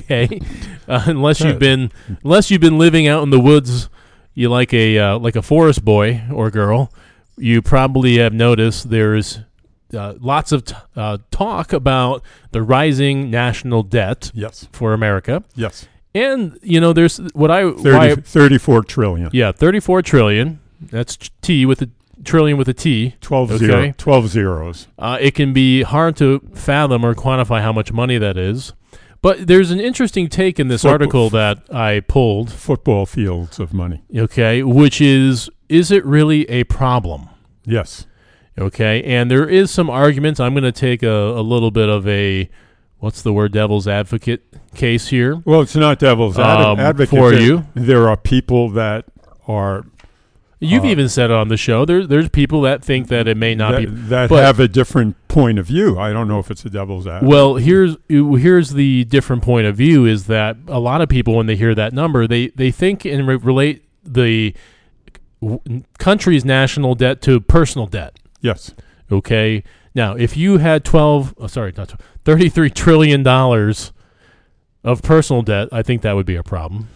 okay 0.00 0.40
uh, 0.88 1.02
unless 1.06 1.40
you've 1.40 1.58
been 1.58 1.90
unless 2.22 2.50
you've 2.50 2.60
been 2.60 2.76
living 2.76 3.08
out 3.08 3.22
in 3.22 3.30
the 3.30 3.40
woods 3.40 3.88
you 4.34 4.50
like 4.50 4.74
a 4.74 4.98
uh, 4.98 5.18
like 5.18 5.34
a 5.34 5.40
forest 5.40 5.82
boy 5.82 6.20
or 6.30 6.50
girl 6.50 6.92
you 7.38 7.62
probably 7.62 8.18
have 8.18 8.32
noticed 8.32 8.90
there's 8.90 9.40
uh, 9.94 10.14
lots 10.20 10.52
of 10.52 10.64
t- 10.66 10.74
uh, 10.96 11.18
talk 11.30 11.72
about 11.72 12.22
the 12.52 12.62
rising 12.62 13.30
national 13.30 13.82
debt 13.82 14.30
Yes. 14.34 14.68
for 14.72 14.92
America 14.92 15.42
Yes. 15.54 15.86
and 16.14 16.58
you 16.62 16.80
know 16.80 16.92
there's 16.92 17.16
what 17.34 17.50
I 17.50 17.70
30, 17.70 17.82
why, 17.90 18.14
34 18.14 18.82
trillion. 18.82 19.30
yeah 19.32 19.52
34 19.52 20.02
trillion 20.02 20.60
that's 20.80 21.16
T 21.40 21.64
with 21.66 21.80
a 21.82 21.88
trillion 22.24 22.58
with 22.58 22.68
a 22.68 22.74
T 22.74 23.14
12, 23.20 23.52
Okay. 23.52 23.58
zero, 23.66 23.94
12 23.96 24.28
zeros. 24.28 24.88
Uh, 24.98 25.16
it 25.20 25.34
can 25.34 25.52
be 25.52 25.82
hard 25.82 26.16
to 26.16 26.40
fathom 26.54 27.04
or 27.04 27.14
quantify 27.14 27.62
how 27.62 27.72
much 27.72 27.92
money 27.92 28.18
that 28.18 28.36
is. 28.36 28.72
But 29.22 29.46
there's 29.48 29.70
an 29.72 29.80
interesting 29.80 30.28
take 30.28 30.60
in 30.60 30.68
this 30.68 30.82
Football- 30.82 30.92
article 30.92 31.30
that 31.30 31.58
I 31.74 32.00
pulled, 32.00 32.52
Football 32.52 33.06
fields 33.06 33.58
of 33.58 33.72
money. 33.74 34.02
okay, 34.16 34.62
which 34.62 35.00
is 35.00 35.48
is 35.68 35.90
it 35.90 36.04
really 36.04 36.48
a 36.50 36.64
problem? 36.64 37.28
Yes. 37.64 38.06
Okay, 38.58 39.02
and 39.04 39.30
there 39.30 39.48
is 39.48 39.70
some 39.70 39.88
arguments. 39.88 40.40
I'm 40.40 40.52
going 40.52 40.64
to 40.64 40.72
take 40.72 41.02
a, 41.02 41.08
a 41.08 41.42
little 41.42 41.70
bit 41.70 41.88
of 41.88 42.06
a 42.08 42.50
what's 42.98 43.22
the 43.22 43.32
word 43.32 43.52
devil's 43.52 43.86
advocate 43.86 44.42
case 44.74 45.06
here 45.08 45.40
Well, 45.44 45.60
it's 45.60 45.76
not 45.76 46.00
devil's 46.00 46.36
ad- 46.38 46.60
Um, 46.66 46.80
advocate 46.80 47.16
for 47.16 47.30
There- 47.30 47.40
you. 47.40 47.66
There 47.74 48.08
are 48.08 48.16
people 48.16 48.70
that 48.70 49.04
are 49.46 49.86
you've 50.58 50.82
Uh, 50.84 50.88
even 50.88 51.08
said 51.08 51.30
it 51.30 51.36
on 51.36 51.46
the 51.46 51.56
show 51.56 51.84
there, 51.84 52.04
there's 52.04 52.28
people 52.30 52.60
that 52.62 52.82
think 52.82 53.06
that 53.06 53.28
it 53.28 53.36
may 53.36 53.54
not 53.54 53.72
that, 53.72 53.80
be 53.82 53.86
that 53.86 54.28
but- 54.28 54.42
have 54.42 54.58
a 54.58 54.66
different 54.66 55.14
point 55.28 55.60
of 55.60 55.66
view. 55.66 55.96
I 55.96 56.12
don't 56.12 56.26
know 56.26 56.40
if 56.40 56.50
it's 56.50 56.64
a 56.64 56.70
devil's 56.70 57.06
advocate. 57.06 57.28
Well, 57.28 57.54
here's 57.54 57.96
here's 58.08 58.70
the 58.70 59.04
different 59.04 59.42
point 59.44 59.68
of 59.68 59.76
view 59.76 60.04
is 60.04 60.26
that 60.26 60.56
a 60.66 60.80
lot 60.80 61.00
of 61.00 61.08
people 61.08 61.36
when 61.36 61.46
they 61.46 61.54
hear 61.54 61.76
that 61.76 61.92
number, 61.92 62.26
they 62.26 62.48
they 62.56 62.72
think 62.72 63.04
and 63.04 63.28
re- 63.28 63.36
relate 63.36 63.84
the 64.04 64.54
w- 65.40 65.82
country's 65.98 66.44
national 66.44 66.94
debt 66.94 67.20
to 67.22 67.40
personal 67.40 67.86
debt. 67.86 68.18
yes, 68.40 68.74
Okay, 69.10 69.62
now 69.94 70.14
if 70.14 70.36
you 70.36 70.58
had 70.58 70.84
twelve, 70.84 71.34
oh, 71.38 71.46
sorry, 71.46 71.72
not 71.76 71.88
12, 71.88 72.00
33 72.24 72.70
trillion 72.70 73.22
dollars 73.22 73.92
of 74.84 75.02
personal 75.02 75.42
debt, 75.42 75.68
I 75.72 75.82
think 75.82 76.02
that 76.02 76.14
would 76.14 76.26
be 76.26 76.36
a 76.36 76.42
problem. 76.42 76.88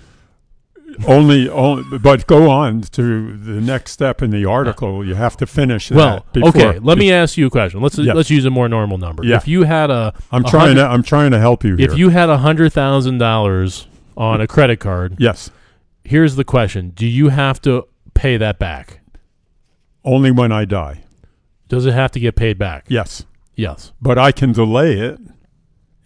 only, 1.07 1.49
only. 1.49 1.99
But 1.99 2.27
go 2.27 2.51
on 2.51 2.83
to 2.83 3.37
the 3.37 3.61
next 3.61 3.93
step 3.93 4.21
in 4.21 4.31
the 4.31 4.45
article. 4.45 5.03
You 5.05 5.15
have 5.15 5.37
to 5.39 5.47
finish 5.47 5.91
Well, 5.91 6.17
that. 6.17 6.33
before- 6.35 6.49
okay, 6.51 6.79
let 6.81 6.99
me 6.99 7.11
ask 7.11 7.39
you 7.39 7.47
a 7.47 7.51
question. 7.51 7.81
Let's 7.81 7.97
Yeah. 7.99 8.13
let's 8.13 8.29
use 8.31 8.45
a 8.45 8.51
more 8.51 8.69
normal 8.69 8.99
number. 8.99 9.25
Yeah. 9.25 9.37
If 9.37 9.49
you 9.49 9.63
had 9.63 9.91
a 9.91 10.13
I'm 10.31 10.45
a 10.45 10.49
trying 10.51 10.69
hundred- 10.77 10.83
to. 10.83 10.89
I'm 10.91 11.03
trying 11.03 11.31
to 11.31 11.39
help 11.39 11.65
you 11.65 11.77
here. 11.77 11.91
if 11.91 11.97
you 11.97 12.11
had 12.11 12.29
a 12.29 12.39
hundred 12.39 12.73
thousand 12.75 13.19
dollars 13.19 13.87
on 14.19 14.41
a 14.43 14.47
credit 14.47 14.81
card, 14.81 15.17
yes, 15.19 15.51
here's 16.05 16.37
the 16.37 16.45
question: 16.45 16.93
Do 16.95 17.07
you 17.07 17.31
have 17.31 17.61
to 17.63 17.87
pay 18.15 18.37
that 18.37 18.59
back? 18.59 18.99
only 20.05 20.33
when 20.33 20.51
I 20.51 20.65
die. 20.65 21.05
Does 21.69 21.87
it 21.87 21.93
have 21.95 22.11
to 22.13 22.19
get 22.21 22.35
paid 22.35 22.59
back? 22.59 22.87
Yes, 22.89 23.25
Yes. 23.55 23.93
but 24.03 24.19
I 24.19 24.33
can 24.33 24.51
delay 24.51 24.99
it 24.99 25.21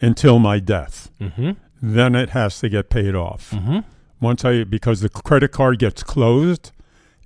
until 0.03 0.39
my 0.39 0.59
death. 0.59 1.11
Mm-hmm. 1.19 1.53
Then 1.81 2.15
it 2.15 2.31
has 2.31 2.61
to 2.61 2.69
get 2.69 2.91
paid 2.91 3.15
off. 3.15 3.53
Mm-hmm. 3.53 3.79
Once 4.21 4.45
I 4.45 4.65
because 4.65 5.01
the 5.01 5.09
credit 5.09 5.51
card 5.51 5.79
gets 5.79 6.03
closed, 6.03 6.73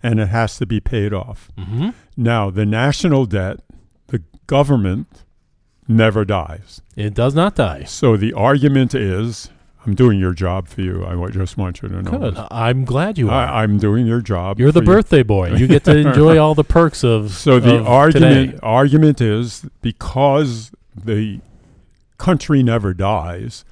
and 0.01 0.21
it 0.21 0.29
has 0.29 0.59
to 0.59 0.67
be 0.67 0.79
paid 0.79 1.13
off. 1.13 1.51
Mm-hmm. 1.59 1.91
Now 2.17 2.51
the 2.51 2.65
national 2.67 3.27
debt, 3.27 3.59
the 4.07 4.23
government 4.47 5.25
never 5.89 6.25
dies. 6.25 6.83
It 6.97 7.15
does 7.15 7.35
not 7.35 7.57
die. 7.57 7.83
So 7.83 8.17
the 8.17 8.33
argument 8.33 8.95
is, 8.95 9.51
I'm 9.87 9.95
doing 9.95 10.19
your 10.19 10.35
job 10.35 10.69
for 10.69 10.83
you. 10.83 11.05
I 11.07 11.31
just 11.31 11.57
want 11.57 11.81
you 11.81 11.89
to 11.89 12.03
know. 12.03 12.11
Good. 12.11 12.35
this. 12.37 12.47
I'm 12.51 12.85
glad 12.85 13.17
you 13.17 13.31
are. 13.31 13.47
I, 13.49 13.63
I'm 13.63 13.79
doing 13.79 14.07
your 14.07 14.21
job. 14.21 14.59
You're 14.61 14.73
the 14.73 14.81
for 14.81 14.85
you. 14.85 14.91
birthday 14.97 15.23
boy. 15.23 15.55
You 15.55 15.67
get 15.67 15.85
to 15.85 15.97
enjoy 15.97 16.37
all 16.39 16.55
the 16.55 16.65
perks 16.65 17.03
of 17.03 17.31
So 17.47 17.59
the 17.61 17.77
of 17.81 17.87
argument 17.89 18.51
today. 18.53 18.59
argument 18.63 19.21
is 19.23 19.65
because 19.81 20.71
the 20.95 21.41
country 22.19 22.63
never 22.63 22.93
dies, 22.93 23.65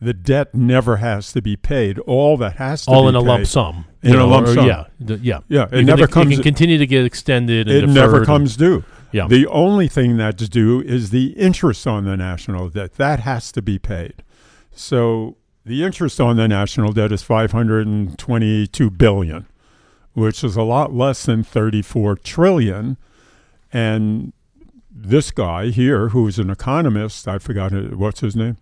the 0.00 0.12
debt 0.12 0.54
never 0.54 0.96
has 0.98 1.32
to 1.32 1.40
be 1.40 1.56
paid. 1.56 1.98
All 2.00 2.36
that 2.36 2.56
has 2.56 2.84
to 2.84 2.90
all 2.90 3.04
be 3.04 3.08
in 3.10 3.14
a 3.14 3.20
lump 3.20 3.46
sum. 3.46 3.86
In 4.02 4.12
you 4.12 4.20
a 4.20 4.24
lump 4.24 4.48
sum. 4.48 4.66
Yeah. 4.66 4.84
D- 5.02 5.14
yeah. 5.22 5.38
Yeah, 5.48 5.60
You 5.60 5.62
it 5.62 5.70
can- 5.70 5.86
never 5.86 6.04
it 6.04 6.10
comes. 6.10 6.34
can 6.34 6.42
continue 6.42 6.76
to 6.76 6.86
get 6.86 7.06
extended. 7.06 7.68
And 7.70 7.90
it 7.90 7.92
never 7.94 8.22
comes 8.26 8.56
due. 8.58 8.84
Yeah. 9.12 9.28
The 9.28 9.46
only 9.46 9.88
thing 9.88 10.18
that's 10.18 10.46
due 10.48 10.82
is 10.82 11.08
the 11.08 11.28
interest 11.38 11.86
on 11.86 12.04
the 12.04 12.16
national 12.18 12.68
debt. 12.68 12.94
That 12.96 13.20
has 13.20 13.50
to 13.52 13.62
be 13.62 13.78
paid. 13.78 14.22
So 14.72 15.36
the 15.64 15.82
interest 15.82 16.20
on 16.20 16.36
the 16.36 16.46
national 16.48 16.92
debt 16.92 17.12
is 17.12 17.22
522 17.22 18.90
billion, 18.90 19.46
which 20.12 20.44
is 20.44 20.56
a 20.56 20.62
lot 20.62 20.92
less 20.92 21.24
than 21.24 21.42
34 21.42 22.16
trillion. 22.16 22.96
And 23.72 24.32
this 24.90 25.30
guy 25.30 25.66
here, 25.70 26.10
who 26.10 26.26
is 26.28 26.38
an 26.38 26.50
economist, 26.50 27.26
I 27.26 27.38
forgot 27.38 27.72
what's 27.94 28.20
his 28.20 28.36
name 28.36 28.56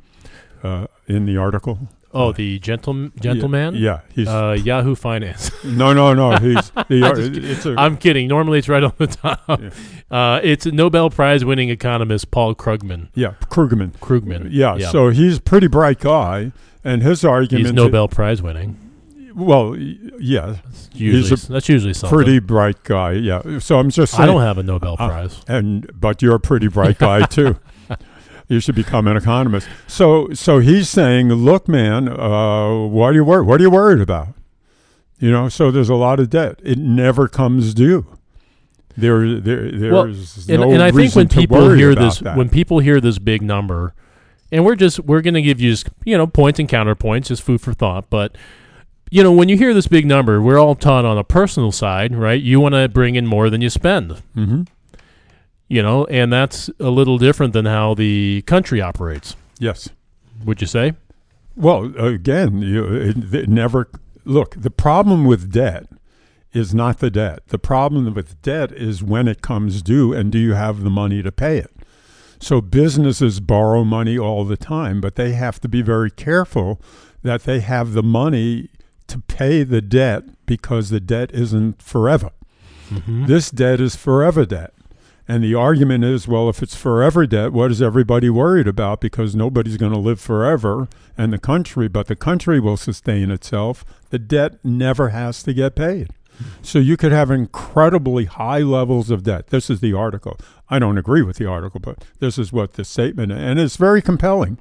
uh, 0.63 0.87
in 1.07 1.27
the 1.27 1.37
article. 1.37 1.79
oh, 2.15 2.31
the 2.33 2.59
gentle 2.59 3.09
gentleman. 3.21 3.75
Yeah, 3.75 4.01
he's 4.15 4.29
Uh, 4.29 4.57
Yahoo 4.63 4.95
Finance. 4.95 5.51
no, 5.65 5.93
no, 5.93 6.15
no. 6.15 6.37
He's 6.37 6.71
the, 6.89 7.31
it's 7.43 7.67
a, 7.67 7.75
I'm 7.79 7.97
kidding. 7.97 8.29
Normally 8.29 8.59
it's 8.59 8.69
right 8.69 8.83
on 8.85 8.93
the 8.99 9.07
top. 9.07 9.43
Yeah. 9.49 9.71
Uh, 10.11 10.41
it's 10.43 10.67
a 10.67 10.73
Nobel 10.73 11.11
Prize 11.11 11.45
winning 11.45 11.69
economist 11.71 12.31
Paul 12.31 12.55
Krugman. 12.55 13.09
yeah, 13.15 13.35
Krugman. 13.51 13.93
Krugman. 13.99 14.49
Yeah, 14.51 14.79
so 14.91 15.09
he's 15.09 15.39
a 15.39 15.41
pretty 15.43 15.67
bright 15.69 16.01
guy, 16.01 16.53
and 16.85 17.03
his 17.03 17.25
argument. 17.25 17.67
he's 17.67 17.73
Nobel 17.75 18.09
Prize 18.09 18.43
winning. 18.43 18.79
Well, 19.35 19.75
yeah, 19.79 20.57
Usually, 20.93 21.41
a 21.43 21.53
that's 21.53 21.69
usually 21.69 21.95
something. 21.95 22.15
pretty 22.15 22.39
bright 22.39 22.83
guy. 22.85 23.13
Yeah. 23.13 23.59
So 23.61 23.79
I'm 23.79 23.89
just 23.91 24.13
saying. 24.13 24.25
I 24.25 24.27
don't 24.27 24.43
have 24.43 24.59
a 24.59 24.63
Nobel 24.63 24.97
Uh, 24.99 25.09
Prize. 25.09 25.41
and 25.49 25.91
but 25.99 26.21
you're 26.21 26.35
a 26.35 26.41
pretty 26.41 26.69
bright 26.69 26.99
guy 26.99 27.23
too. 27.27 27.57
You 28.49 28.61
should 28.61 28.75
become 28.75 29.07
an 29.07 29.17
economist. 29.17 29.69
So 29.87 30.35
so 30.35 30.59
he's 30.59 30.91
saying, 30.91 31.31
look, 31.33 31.67
man, 31.67 32.09
uh, 32.09 32.85
what 32.87 33.07
are 33.07 33.15
you 33.15 33.25
worried? 33.25 33.47
What 33.47 33.59
are 33.61 33.63
you 33.65 33.71
worried 33.71 34.03
about? 34.03 34.29
You 35.19 35.31
know. 35.31 35.49
So 35.49 35.71
there's 35.71 35.89
a 35.89 35.95
lot 35.95 36.21
of 36.21 36.29
debt. 36.29 36.61
It 36.63 36.77
never 36.77 37.27
comes 37.27 37.73
due. 37.73 38.05
There, 38.95 39.41
there, 39.41 39.91
Well, 39.91 40.05
there's 40.05 40.47
and, 40.51 40.61
no 40.61 40.71
and 40.71 40.83
I 40.83 40.91
think 40.91 41.15
when 41.15 41.27
people 41.29 41.73
hear 41.73 41.95
this, 41.95 42.19
that. 42.19 42.37
when 42.37 42.51
people 42.51 42.81
hear 42.81 43.01
this 43.01 43.19
big 43.19 43.41
number, 43.41 43.95
and 44.53 44.65
we're 44.65 44.77
just 44.77 45.01
we're 45.01 45.23
going 45.23 45.35
to 45.35 45.43
give 45.43 45.61
you 45.61 45.71
just 45.73 45.89
you 46.05 46.17
know 46.17 46.29
points 46.29 46.61
and 46.61 46.69
counterpoints, 46.69 47.27
just 47.27 47.43
food 47.43 47.61
for 47.61 47.73
thought. 47.73 48.09
But 48.11 48.37
you 49.11 49.23
know 49.25 49.33
when 49.33 49.49
you 49.49 49.57
hear 49.57 49.75
this 49.75 49.89
big 49.89 50.07
number, 50.07 50.41
we're 50.41 50.59
all 50.59 50.77
taught 50.77 51.05
on 51.05 51.19
a 51.19 51.25
personal 51.25 51.73
side, 51.73 52.15
right? 52.15 52.41
You 52.41 52.61
want 52.61 52.75
to 52.77 52.89
bring 52.89 53.17
in 53.17 53.27
more 53.27 53.51
than 53.51 53.61
you 53.61 53.71
spend, 53.71 54.23
Mhm. 54.37 54.69
you 55.69 55.83
know, 55.83 56.05
and 56.07 56.33
that's 56.33 56.71
a 56.79 56.91
little 56.91 57.19
different 57.19 57.53
than 57.53 57.65
how 57.67 57.95
the 57.95 58.43
country 58.47 58.81
operates. 58.81 59.35
yes. 59.59 59.89
Would 60.45 60.61
you 60.61 60.67
say? 60.67 60.95
Well, 61.55 61.97
again, 61.97 62.63
you, 62.63 62.85
it, 62.85 63.33
it 63.35 63.49
never 63.49 63.89
look. 64.25 64.57
The 64.59 64.71
problem 64.71 65.25
with 65.25 65.53
debt 65.53 65.87
is 66.53 66.75
not 66.75 66.99
the 66.99 67.11
debt. 67.11 67.41
The 67.49 67.59
problem 67.59 68.13
with 68.15 68.41
debt 68.43 68.73
is 68.73 69.03
when 69.05 69.29
it 69.29 69.41
comes 69.41 69.83
due, 69.83 70.13
and 70.13 70.33
do 70.33 70.39
you 70.39 70.55
have 70.55 70.83
the 70.83 70.91
money 70.91 71.23
to 71.23 71.31
pay 71.31 71.59
it? 71.59 71.71
So 72.43 72.61
businesses 72.61 73.39
borrow 73.39 73.85
money 73.85 74.19
all 74.19 74.45
the 74.45 74.57
time, 74.57 75.01
but 75.01 75.15
they 75.15 75.31
have 75.31 75.61
to 75.61 75.69
be 75.69 75.81
very 75.81 76.11
careful 76.11 76.81
that 77.23 77.45
they 77.45 77.61
have 77.61 77.93
the 77.93 78.03
money 78.03 78.69
to 79.07 79.21
pay 79.21 79.63
the 79.63 79.81
debt 79.81 80.25
because 80.45 80.91
the 80.91 80.99
debt 80.99 81.31
isn't 81.33 81.81
forever. 81.81 82.31
Mm-hmm. 82.91 83.27
This 83.27 83.53
debt 83.53 83.81
is 83.81 83.95
forever 83.95 84.45
debt. 84.45 84.75
And 85.29 85.45
the 85.45 85.55
argument 85.55 86.03
is, 86.03 86.27
well, 86.27 86.49
if 86.49 86.65
it's 86.65 86.75
forever 86.75 87.29
debt, 87.29 87.53
what 87.53 87.71
is 87.71 87.81
everybody 87.81 88.29
worried 88.29 88.67
about? 88.67 89.01
Because 89.01 89.37
nobody's 89.37 89.77
going 89.77 89.93
to 89.93 89.99
live 89.99 90.21
forever, 90.21 90.89
and 91.17 91.33
the 91.33 91.39
country, 91.39 91.87
but 91.87 92.09
the 92.09 92.17
country 92.17 92.59
will 92.59 92.77
sustain 92.77 93.31
itself. 93.31 93.85
The 94.11 94.19
debt 94.19 94.59
never 94.65 95.11
has 95.11 95.45
to 95.45 95.55
get 95.55 95.77
paid. 95.77 96.11
So 96.63 96.79
you 96.79 96.97
could 96.97 97.13
have 97.13 97.31
incredibly 97.31 98.25
high 98.25 98.61
levels 98.61 99.11
of 99.11 99.23
debt. 99.23 99.49
This 99.49 99.71
is 99.71 99.81
the 99.81 99.93
article. 99.93 100.39
I 100.69 100.79
don't 100.79 100.99
agree 100.99 101.23
with 101.23 101.37
the 101.37 101.47
article, 101.47 101.81
but 101.81 102.05
this 102.19 102.39
is 102.39 102.53
what 102.53 102.75
the 102.75 102.85
statement, 102.85 103.33
and 103.33 103.61
it's 103.61 103.77
very 103.77 104.03
compelling. 104.03 104.59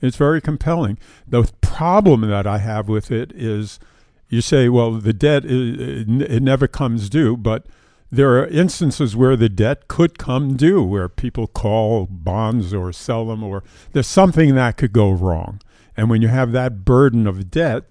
It's 0.00 0.16
very 0.16 0.40
compelling. 0.40 0.98
The 1.26 1.50
problem 1.60 2.20
that 2.22 2.46
I 2.46 2.58
have 2.58 2.88
with 2.88 3.10
it 3.10 3.32
is, 3.34 3.80
you 4.28 4.40
say, 4.40 4.68
well, 4.68 4.92
the 4.92 5.12
debt 5.12 5.44
it 5.44 6.42
never 6.42 6.68
comes 6.68 7.08
due, 7.08 7.36
but 7.36 7.66
there 8.10 8.38
are 8.38 8.46
instances 8.46 9.16
where 9.16 9.36
the 9.36 9.48
debt 9.48 9.88
could 9.88 10.18
come 10.18 10.56
due, 10.56 10.82
where 10.82 11.08
people 11.08 11.46
call 11.46 12.06
bonds 12.06 12.72
or 12.72 12.92
sell 12.92 13.26
them, 13.26 13.42
or 13.42 13.64
there's 13.92 14.06
something 14.06 14.54
that 14.54 14.76
could 14.76 14.92
go 14.92 15.10
wrong. 15.10 15.60
And 15.96 16.08
when 16.08 16.22
you 16.22 16.28
have 16.28 16.52
that 16.52 16.84
burden 16.84 17.26
of 17.26 17.50
debt, 17.50 17.84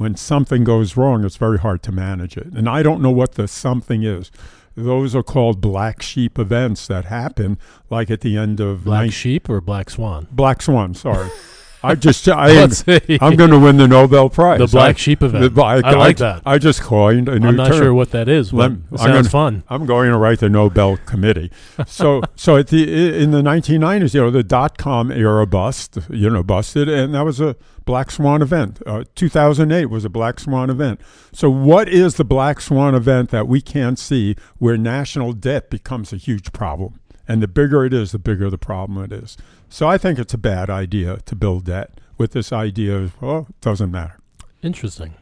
when 0.00 0.16
something 0.16 0.64
goes 0.64 0.96
wrong, 0.96 1.26
it's 1.26 1.36
very 1.36 1.58
hard 1.58 1.82
to 1.82 1.92
manage 1.92 2.34
it. 2.34 2.46
And 2.54 2.66
I 2.70 2.82
don't 2.82 3.02
know 3.02 3.10
what 3.10 3.34
the 3.34 3.46
something 3.46 4.02
is. 4.02 4.30
Those 4.74 5.14
are 5.14 5.22
called 5.22 5.60
black 5.60 6.00
sheep 6.00 6.38
events 6.38 6.86
that 6.86 7.04
happen, 7.04 7.58
like 7.90 8.10
at 8.10 8.22
the 8.22 8.38
end 8.38 8.60
of 8.60 8.84
Black 8.84 9.00
nine- 9.02 9.10
sheep 9.10 9.50
or 9.50 9.60
black 9.60 9.90
swan? 9.90 10.26
Black 10.30 10.62
Swan. 10.62 10.94
Sorry, 10.94 11.28
I 11.82 11.94
just 11.94 12.28
I 12.28 12.68
see. 12.68 13.18
I'm 13.20 13.36
going 13.36 13.50
to 13.50 13.58
win 13.58 13.76
the 13.78 13.88
Nobel 13.88 14.28
Prize. 14.28 14.58
the 14.58 14.66
black 14.66 14.96
I, 14.96 14.98
sheep 14.98 15.22
event. 15.22 15.54
the- 15.54 15.62
I, 15.62 15.76
I 15.76 15.92
like 15.94 16.20
I- 16.20 16.34
that. 16.34 16.42
I 16.44 16.58
just 16.58 16.82
coined 16.82 17.28
a 17.28 17.38
new 17.38 17.48
I'm 17.48 17.56
not 17.56 17.68
term. 17.68 17.78
sure 17.78 17.94
what 17.94 18.10
that 18.10 18.28
is. 18.28 18.52
Let- 18.52 18.72
it 18.72 18.78
I'm 18.92 18.98
sounds 18.98 19.10
gonna- 19.10 19.28
fun. 19.30 19.64
I'm 19.68 19.86
going 19.86 20.10
to 20.10 20.18
write 20.18 20.40
the 20.40 20.48
Nobel 20.48 20.96
Committee. 20.98 21.50
So, 21.86 22.20
so 22.36 22.56
at 22.56 22.68
the 22.68 23.22
in 23.22 23.30
the 23.30 23.40
1990s, 23.42 24.14
you 24.14 24.20
know, 24.20 24.30
the 24.30 24.42
dot 24.42 24.76
com 24.78 25.10
era 25.10 25.46
bust, 25.46 25.98
you 26.10 26.28
know, 26.30 26.42
busted, 26.42 26.88
and 26.88 27.14
that 27.14 27.22
was 27.24 27.40
a 27.40 27.56
black 27.86 28.10
swan 28.10 28.42
event. 28.42 28.80
Uh, 28.86 29.04
2008 29.14 29.86
was 29.86 30.04
a 30.04 30.08
black 30.10 30.38
swan 30.38 30.68
event. 30.70 31.00
So, 31.32 31.48
what 31.50 31.88
is 31.88 32.14
the 32.16 32.24
black 32.24 32.60
swan 32.60 32.94
event 32.94 33.30
that 33.30 33.48
we 33.48 33.60
can't 33.60 33.98
see 33.98 34.36
where 34.58 34.76
national 34.76 35.32
debt 35.32 35.70
becomes 35.70 36.12
a 36.12 36.16
huge 36.16 36.52
problem? 36.52 37.00
And 37.30 37.40
the 37.40 37.46
bigger 37.46 37.84
it 37.84 37.94
is, 37.94 38.10
the 38.10 38.18
bigger 38.18 38.50
the 38.50 38.58
problem 38.58 39.04
it 39.04 39.12
is. 39.12 39.36
So, 39.68 39.86
I 39.86 39.98
think 39.98 40.18
it's 40.18 40.34
a 40.34 40.38
bad 40.38 40.68
idea 40.68 41.18
to 41.26 41.36
build 41.36 41.66
debt 41.66 42.00
with 42.18 42.32
this 42.32 42.52
idea 42.52 42.96
of, 42.96 43.14
oh, 43.22 43.46
it 43.48 43.60
doesn't 43.60 43.92
matter. 43.92 44.18
Interesting. 44.64 45.14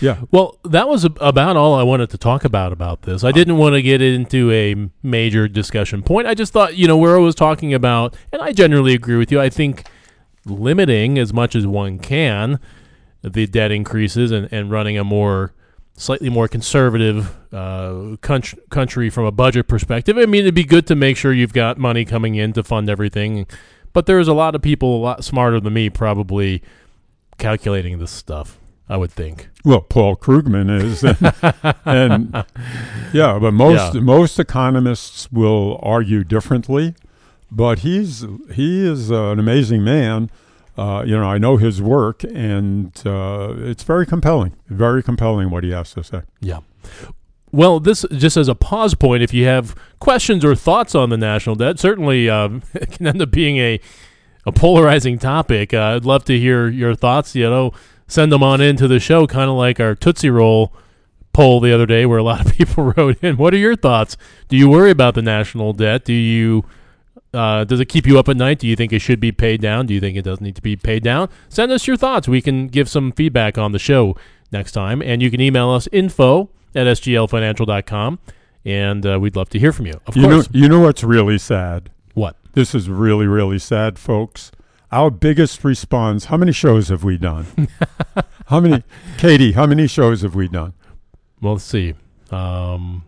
Yeah. 0.00 0.22
Well, 0.32 0.58
that 0.64 0.88
was 0.88 1.04
about 1.04 1.56
all 1.56 1.76
I 1.76 1.84
wanted 1.84 2.10
to 2.10 2.18
talk 2.18 2.44
about 2.44 2.72
about 2.72 3.02
this. 3.02 3.22
I 3.22 3.30
didn't 3.30 3.56
want 3.56 3.76
to 3.76 3.82
get 3.82 4.02
into 4.02 4.50
a 4.50 4.90
major 5.04 5.46
discussion 5.46 6.02
point. 6.02 6.26
I 6.26 6.34
just 6.34 6.52
thought, 6.52 6.76
you 6.76 6.88
know, 6.88 6.96
we're 6.96 7.16
always 7.16 7.36
talking 7.36 7.72
about, 7.72 8.16
and 8.32 8.42
I 8.42 8.50
generally 8.50 8.92
agree 8.92 9.16
with 9.16 9.30
you. 9.30 9.40
I 9.40 9.48
think 9.48 9.86
limiting 10.44 11.20
as 11.20 11.32
much 11.32 11.54
as 11.54 11.68
one 11.68 12.00
can 12.00 12.58
the 13.22 13.46
debt 13.46 13.70
increases 13.70 14.32
and, 14.32 14.52
and 14.52 14.72
running 14.72 14.98
a 14.98 15.04
more 15.04 15.54
slightly 15.96 16.28
more 16.28 16.48
conservative 16.48 17.34
uh, 17.52 18.16
country, 18.20 18.58
country 18.70 19.10
from 19.10 19.24
a 19.24 19.32
budget 19.32 19.68
perspective. 19.68 20.18
I 20.18 20.26
mean, 20.26 20.40
it'd 20.42 20.54
be 20.54 20.64
good 20.64 20.86
to 20.88 20.94
make 20.94 21.16
sure 21.16 21.32
you've 21.32 21.52
got 21.52 21.78
money 21.78 22.04
coming 22.04 22.34
in 22.34 22.52
to 22.54 22.62
fund 22.64 22.90
everything, 22.90 23.46
but 23.92 24.06
there's 24.06 24.28
a 24.28 24.34
lot 24.34 24.54
of 24.54 24.62
people 24.62 24.96
a 24.96 25.02
lot 25.02 25.24
smarter 25.24 25.60
than 25.60 25.72
me 25.72 25.90
probably 25.90 26.62
calculating 27.38 27.98
this 27.98 28.10
stuff. 28.10 28.58
I 28.86 28.98
would 28.98 29.10
think. 29.10 29.48
Well, 29.64 29.80
Paul 29.80 30.14
Krugman 30.14 30.68
is, 30.70 31.02
and, 31.02 31.74
and 31.86 32.44
yeah, 33.14 33.38
but 33.38 33.52
most 33.52 33.94
Yeah. 33.94 34.00
most 34.02 34.38
economists 34.38 35.32
will 35.32 35.80
argue 35.82 36.22
differently. 36.22 36.94
But 37.50 37.78
he's 37.78 38.26
he 38.52 38.86
is 38.86 39.10
uh, 39.10 39.30
an 39.30 39.38
amazing 39.38 39.82
man. 39.84 40.28
Uh, 40.76 41.04
you 41.06 41.16
know, 41.16 41.24
I 41.24 41.38
know 41.38 41.56
his 41.56 41.80
work, 41.80 42.24
and 42.24 42.92
uh, 43.06 43.54
it's 43.58 43.84
very 43.84 44.06
compelling. 44.06 44.56
Very 44.68 45.02
compelling 45.02 45.50
what 45.50 45.62
he 45.62 45.70
has 45.70 45.92
to 45.94 46.02
say. 46.02 46.22
Yeah. 46.40 46.60
Well, 47.52 47.78
this 47.78 48.04
just 48.10 48.36
as 48.36 48.48
a 48.48 48.56
pause 48.56 48.94
point, 48.94 49.22
if 49.22 49.32
you 49.32 49.44
have 49.44 49.76
questions 50.00 50.44
or 50.44 50.56
thoughts 50.56 50.94
on 50.96 51.10
the 51.10 51.16
national 51.16 51.54
debt, 51.54 51.78
certainly 51.78 52.28
um, 52.28 52.62
it 52.74 52.90
can 52.90 53.06
end 53.06 53.22
up 53.22 53.30
being 53.30 53.58
a 53.58 53.80
a 54.46 54.52
polarizing 54.52 55.18
topic. 55.18 55.72
Uh, 55.72 55.94
I'd 55.96 56.04
love 56.04 56.24
to 56.24 56.38
hear 56.38 56.68
your 56.68 56.96
thoughts. 56.96 57.36
You 57.36 57.48
know, 57.48 57.72
send 58.08 58.32
them 58.32 58.42
on 58.42 58.60
into 58.60 58.88
the 58.88 58.98
show, 58.98 59.26
kind 59.28 59.48
of 59.48 59.56
like 59.56 59.78
our 59.78 59.94
Tootsie 59.94 60.30
Roll 60.30 60.72
poll 61.32 61.60
the 61.60 61.72
other 61.72 61.86
day, 61.86 62.06
where 62.06 62.18
a 62.18 62.24
lot 62.24 62.44
of 62.44 62.52
people 62.56 62.92
wrote 62.96 63.22
in. 63.22 63.36
What 63.36 63.54
are 63.54 63.58
your 63.58 63.76
thoughts? 63.76 64.16
Do 64.48 64.56
you 64.56 64.68
worry 64.68 64.90
about 64.90 65.14
the 65.14 65.22
national 65.22 65.74
debt? 65.74 66.04
Do 66.04 66.12
you 66.12 66.64
uh, 67.34 67.64
does 67.64 67.80
it 67.80 67.86
keep 67.86 68.06
you 68.06 68.18
up 68.18 68.28
at 68.28 68.36
night? 68.36 68.58
Do 68.60 68.66
you 68.68 68.76
think 68.76 68.92
it 68.92 69.00
should 69.00 69.20
be 69.20 69.32
paid 69.32 69.60
down? 69.60 69.86
Do 69.86 69.94
you 69.94 70.00
think 70.00 70.16
it 70.16 70.22
does 70.22 70.40
need 70.40 70.56
to 70.56 70.62
be 70.62 70.76
paid 70.76 71.02
down? 71.02 71.28
Send 71.48 71.72
us 71.72 71.86
your 71.86 71.96
thoughts. 71.96 72.28
We 72.28 72.40
can 72.40 72.68
give 72.68 72.88
some 72.88 73.12
feedback 73.12 73.58
on 73.58 73.72
the 73.72 73.78
show 73.78 74.16
next 74.52 74.72
time. 74.72 75.02
And 75.02 75.20
you 75.22 75.30
can 75.30 75.40
email 75.40 75.70
us 75.70 75.88
info 75.92 76.50
at 76.74 76.86
sglfinancial.com. 76.86 78.18
And 78.64 79.04
uh, 79.06 79.18
we'd 79.20 79.36
love 79.36 79.50
to 79.50 79.58
hear 79.58 79.72
from 79.72 79.86
you. 79.86 80.00
Of 80.06 80.16
You 80.16 80.22
know, 80.22 80.28
course. 80.36 80.48
you 80.52 80.68
know 80.68 80.80
what's 80.80 81.04
really 81.04 81.38
sad. 81.38 81.90
what? 82.14 82.36
This 82.52 82.74
is 82.74 82.88
really, 82.88 83.26
really 83.26 83.58
sad, 83.58 83.98
folks. 83.98 84.52
Our 84.92 85.10
biggest 85.10 85.64
response. 85.64 86.26
How 86.26 86.36
many 86.36 86.52
shows 86.52 86.88
have 86.88 87.02
we 87.02 87.18
done? 87.18 87.68
how 88.46 88.60
many, 88.60 88.84
Katie? 89.18 89.52
How 89.52 89.66
many 89.66 89.88
shows 89.88 90.22
have 90.22 90.34
we 90.36 90.46
done? 90.48 90.72
Well, 91.40 91.54
let's 91.54 91.64
see. 91.64 91.94
Um, 92.30 93.04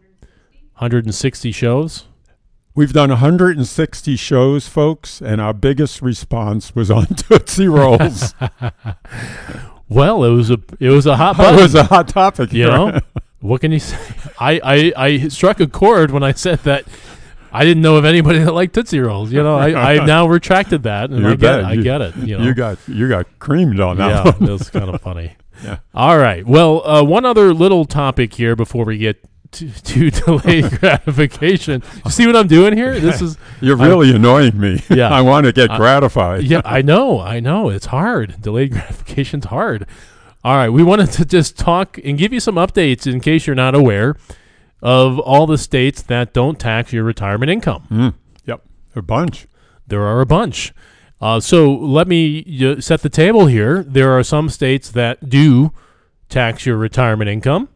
160 0.79 1.53
shows. 1.53 2.05
We've 2.77 2.93
done 2.93 3.09
160 3.09 4.17
shows, 4.17 4.69
folks, 4.69 5.21
and 5.23 5.41
our 5.41 5.53
biggest 5.55 6.03
response 6.03 6.75
was 6.75 6.91
on 6.91 7.07
Tootsie 7.17 7.69
Rolls. 7.69 8.35
Well, 9.89 10.25
it 10.25 10.31
was 10.31 10.51
a 10.51 10.59
it 10.81 10.89
was 10.91 11.07
a 11.07 11.17
hot 11.17 11.37
button. 11.39 11.61
was 11.61 11.77
a 11.77 11.85
hot 11.85 12.09
topic. 12.09 12.53
you 12.53 12.65
know, 12.67 12.99
what 13.39 13.61
can 13.61 13.71
you 13.71 13.79
say? 13.79 13.97
I, 14.37 14.61
I, 14.65 14.93
I 14.97 15.29
struck 15.29 15.61
a 15.61 15.69
chord 15.69 16.11
when 16.11 16.25
I 16.25 16.33
said 16.33 16.59
that 16.65 16.87
I 17.53 17.65
didn't 17.65 17.85
know 17.85 17.95
of 17.97 18.05
anybody 18.05 18.41
that 18.41 18.51
liked 18.53 18.75
Tootsie 18.75 18.99
Rolls. 18.99 19.31
You 19.33 19.45
know, 19.45 19.55
I, 19.57 19.93
I 20.01 20.05
now 20.05 20.27
retracted 20.27 20.83
that, 20.83 21.11
and 21.11 21.21
You 21.21 21.29
I 21.29 21.31
get 21.37 21.41
bet. 21.41 21.59
it. 21.61 21.65
I 21.67 21.73
You- 21.75 21.83
get 21.85 22.01
it. 22.01 22.17
You 22.17 22.37
know, 22.39 22.45
you 22.45 22.55
got 22.55 22.79
you 22.89 23.09
got 23.09 23.39
creamed 23.39 23.79
on 23.79 23.99
that 23.99 24.09
yeah, 24.27 24.33
one. 24.33 24.49
it 24.49 24.53
was 24.53 24.69
kind 24.71 24.93
of 24.93 25.01
funny. 25.01 25.37
Yeah. 25.63 25.79
All 25.95 26.19
right. 26.19 26.45
Well, 26.45 26.85
uh, 26.85 27.05
one 27.05 27.25
other 27.25 27.55
little 27.55 27.85
topic 27.85 28.35
here 28.35 28.57
before 28.57 28.85
we 28.87 28.99
get 28.99 29.25
to, 29.57 29.71
to 29.71 30.11
delayed 30.41 30.71
gratification. 30.81 31.83
You 32.05 32.11
see 32.11 32.27
what 32.27 32.37
I'm 32.37 32.47
doing 32.47 32.77
here? 32.77 32.99
This 33.01 33.21
is 33.23 33.37
You're 33.61 33.77
really 33.77 34.15
annoying 34.15 34.59
me. 34.59 34.83
Yeah. 34.91 35.09
I 35.09 35.21
want 35.23 35.47
to 35.47 35.53
get 35.53 35.71
Uh, 35.71 35.77
gratified. 35.77 36.45
yeah. 36.45 36.63
I 36.65 36.83
know. 36.83 37.21
I 37.21 37.41
know. 37.41 37.69
It's 37.69 37.87
hard. 37.87 38.41
Delayed 38.41 38.73
gratification's 38.73 39.47
hard. 39.47 39.87
All 40.45 40.55
right. 40.57 40.69
We 40.69 40.83
wanted 40.83 41.11
to 41.13 41.25
just 41.25 41.59
talk 41.59 41.99
and 42.05 42.17
give 42.19 42.33
you 42.33 42.41
some 42.41 42.55
updates 42.57 43.07
in 43.11 43.21
case 43.21 43.47
you're 43.47 43.57
not 43.57 43.75
aware 43.75 44.17
of 44.83 45.19
all 45.19 45.47
the 45.47 45.59
states 45.59 46.03
that 46.03 46.33
don't 46.33 46.59
tax 46.61 46.93
your 46.93 47.03
retirement 47.05 47.51
income. 47.51 47.85
Mm, 47.91 48.15
yep, 48.45 48.63
a 48.95 49.03
bunch. 49.03 49.47
There 49.87 50.03
are 50.03 50.21
a 50.21 50.27
bunch. 50.27 50.73
Uh, 51.21 51.41
so 51.41 51.73
let 51.73 52.07
me 52.07 52.45
uh, 52.63 52.81
set 52.81 53.01
the 53.01 53.09
table 53.09 53.47
here. 53.47 53.83
There 53.83 54.13
are 54.17 54.23
some 54.23 54.49
states 54.51 54.91
that 54.91 55.31
do 55.31 55.73
tax 56.29 56.67
your 56.67 56.77
retirement 56.77 57.31
income, 57.31 57.69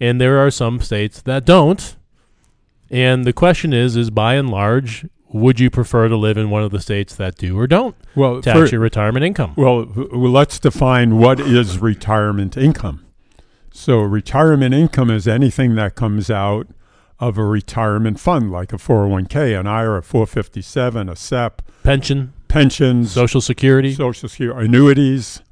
and 0.00 0.20
there 0.20 0.38
are 0.38 0.50
some 0.50 0.80
states 0.80 1.20
that 1.22 1.44
don't. 1.44 1.96
And 2.90 3.24
the 3.24 3.32
question 3.32 3.72
is: 3.72 3.96
is 3.96 4.10
by 4.10 4.34
and 4.34 4.48
large, 4.50 5.06
would 5.32 5.58
you 5.58 5.70
prefer 5.70 6.08
to 6.08 6.16
live 6.16 6.36
in 6.36 6.50
one 6.50 6.62
of 6.62 6.70
the 6.70 6.80
states 6.80 7.14
that 7.16 7.36
do 7.36 7.58
or 7.58 7.66
don't 7.66 7.96
Well, 8.14 8.40
tax 8.40 8.58
fir- 8.58 8.66
your 8.76 8.80
retirement 8.80 9.24
income? 9.24 9.54
well, 9.56 9.84
let's 9.84 10.58
define 10.58 11.18
what 11.18 11.40
is 11.40 11.78
retirement 11.80 12.56
income. 12.56 13.04
So, 13.72 14.00
retirement 14.00 14.72
income 14.74 15.10
is 15.10 15.26
anything 15.28 15.74
that 15.74 15.94
comes 15.96 16.30
out 16.30 16.68
of 17.18 17.36
a 17.38 17.44
retirement 17.44 18.20
fund, 18.20 18.50
like 18.52 18.72
a 18.72 18.76
401k, 18.76 19.58
an 19.58 19.66
IRA, 19.66 20.02
457, 20.02 21.08
a 21.08 21.16
SEP, 21.16 21.62
Pension, 21.82 22.32
pensions, 22.48 23.12
Social 23.12 23.40
Security. 23.40 23.92
Social 23.94 24.28
Security, 24.28 24.64
annuities. 24.66 25.42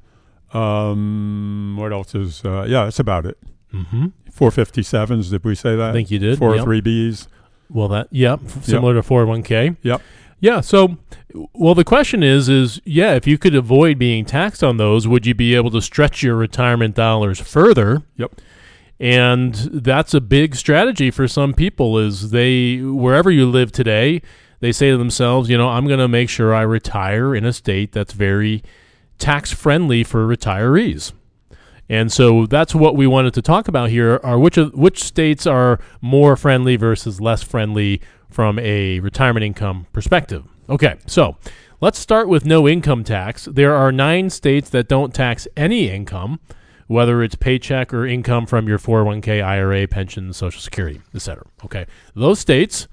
Um, 0.53 1.75
what 1.77 1.91
else 1.91 2.15
is? 2.15 2.43
Uh, 2.45 2.65
yeah, 2.67 2.85
that's 2.85 2.99
about 2.99 3.25
it. 3.25 3.37
mm-hmm. 3.73 4.07
457s. 4.37 5.29
Did 5.31 5.43
we 5.43 5.55
say 5.55 5.75
that? 5.75 5.89
I 5.89 5.93
think 5.93 6.11
you 6.11 6.19
did. 6.19 6.37
Four 6.39 6.55
Yep. 6.55 6.63
three 6.63 6.81
Bs. 6.81 7.27
Well, 7.69 7.87
that 7.89 8.07
yep, 8.11 8.39
f- 8.45 8.63
similar 8.65 8.93
to 8.93 9.01
401k. 9.01 9.77
Yep. 9.81 10.01
Yeah. 10.39 10.61
So, 10.61 10.97
well, 11.53 11.73
the 11.73 11.83
question 11.83 12.21
is, 12.21 12.47
is 12.49 12.79
yeah, 12.85 13.15
if 13.15 13.25
you 13.25 13.37
could 13.37 13.55
avoid 13.55 13.97
being 13.97 14.25
taxed 14.25 14.63
on 14.63 14.77
those, 14.77 15.07
would 15.07 15.25
you 15.25 15.33
be 15.33 15.55
able 15.55 15.71
to 15.71 15.81
stretch 15.81 16.21
your 16.21 16.35
retirement 16.35 16.93
dollars 16.95 17.39
further? 17.39 18.03
Yep. 18.17 18.33
And 18.99 19.55
that's 19.55 20.13
a 20.13 20.21
big 20.21 20.55
strategy 20.55 21.11
for 21.11 21.27
some 21.27 21.53
people. 21.53 21.97
Is 21.97 22.29
they 22.31 22.77
wherever 22.77 23.31
you 23.31 23.45
live 23.49 23.71
today, 23.71 24.21
they 24.59 24.71
say 24.71 24.91
to 24.91 24.97
themselves, 24.97 25.49
you 25.49 25.57
know, 25.57 25.69
I'm 25.69 25.87
going 25.87 25.99
to 25.99 26.07
make 26.07 26.29
sure 26.29 26.53
I 26.53 26.61
retire 26.61 27.35
in 27.35 27.45
a 27.45 27.51
state 27.53 27.91
that's 27.91 28.13
very 28.13 28.63
tax 29.17 29.51
friendly 29.51 30.03
for 30.03 30.27
retirees. 30.27 31.11
And 31.87 32.11
so 32.11 32.45
that's 32.45 32.73
what 32.73 32.95
we 32.95 33.05
wanted 33.05 33.33
to 33.35 33.41
talk 33.41 33.67
about 33.67 33.89
here 33.89 34.19
are 34.23 34.39
which 34.39 34.57
which 34.57 35.03
states 35.03 35.45
are 35.45 35.79
more 36.01 36.35
friendly 36.35 36.75
versus 36.75 37.21
less 37.21 37.43
friendly 37.43 38.01
from 38.29 38.57
a 38.59 38.99
retirement 38.99 39.43
income 39.43 39.87
perspective. 39.93 40.43
Okay, 40.67 40.95
so 41.05 41.37
let's 41.81 41.99
start 41.99 42.27
with 42.27 42.45
no 42.45 42.67
income 42.67 43.03
tax. 43.03 43.45
There 43.45 43.75
are 43.75 43.91
9 43.91 44.31
states 44.31 44.69
that 44.71 44.87
don't 44.87 45.13
tax 45.13 45.47
any 45.55 45.91
income, 45.91 46.39
whether 46.87 47.21
it's 47.21 47.35
paycheck 47.35 47.93
or 47.93 48.07
income 48.07 48.47
from 48.47 48.67
your 48.67 48.79
401k, 48.79 49.43
IRA, 49.43 49.87
pension, 49.87 50.33
social 50.33 50.61
security, 50.61 51.01
etc. 51.13 51.45
Okay. 51.63 51.85
Those 52.15 52.39
states 52.39 52.87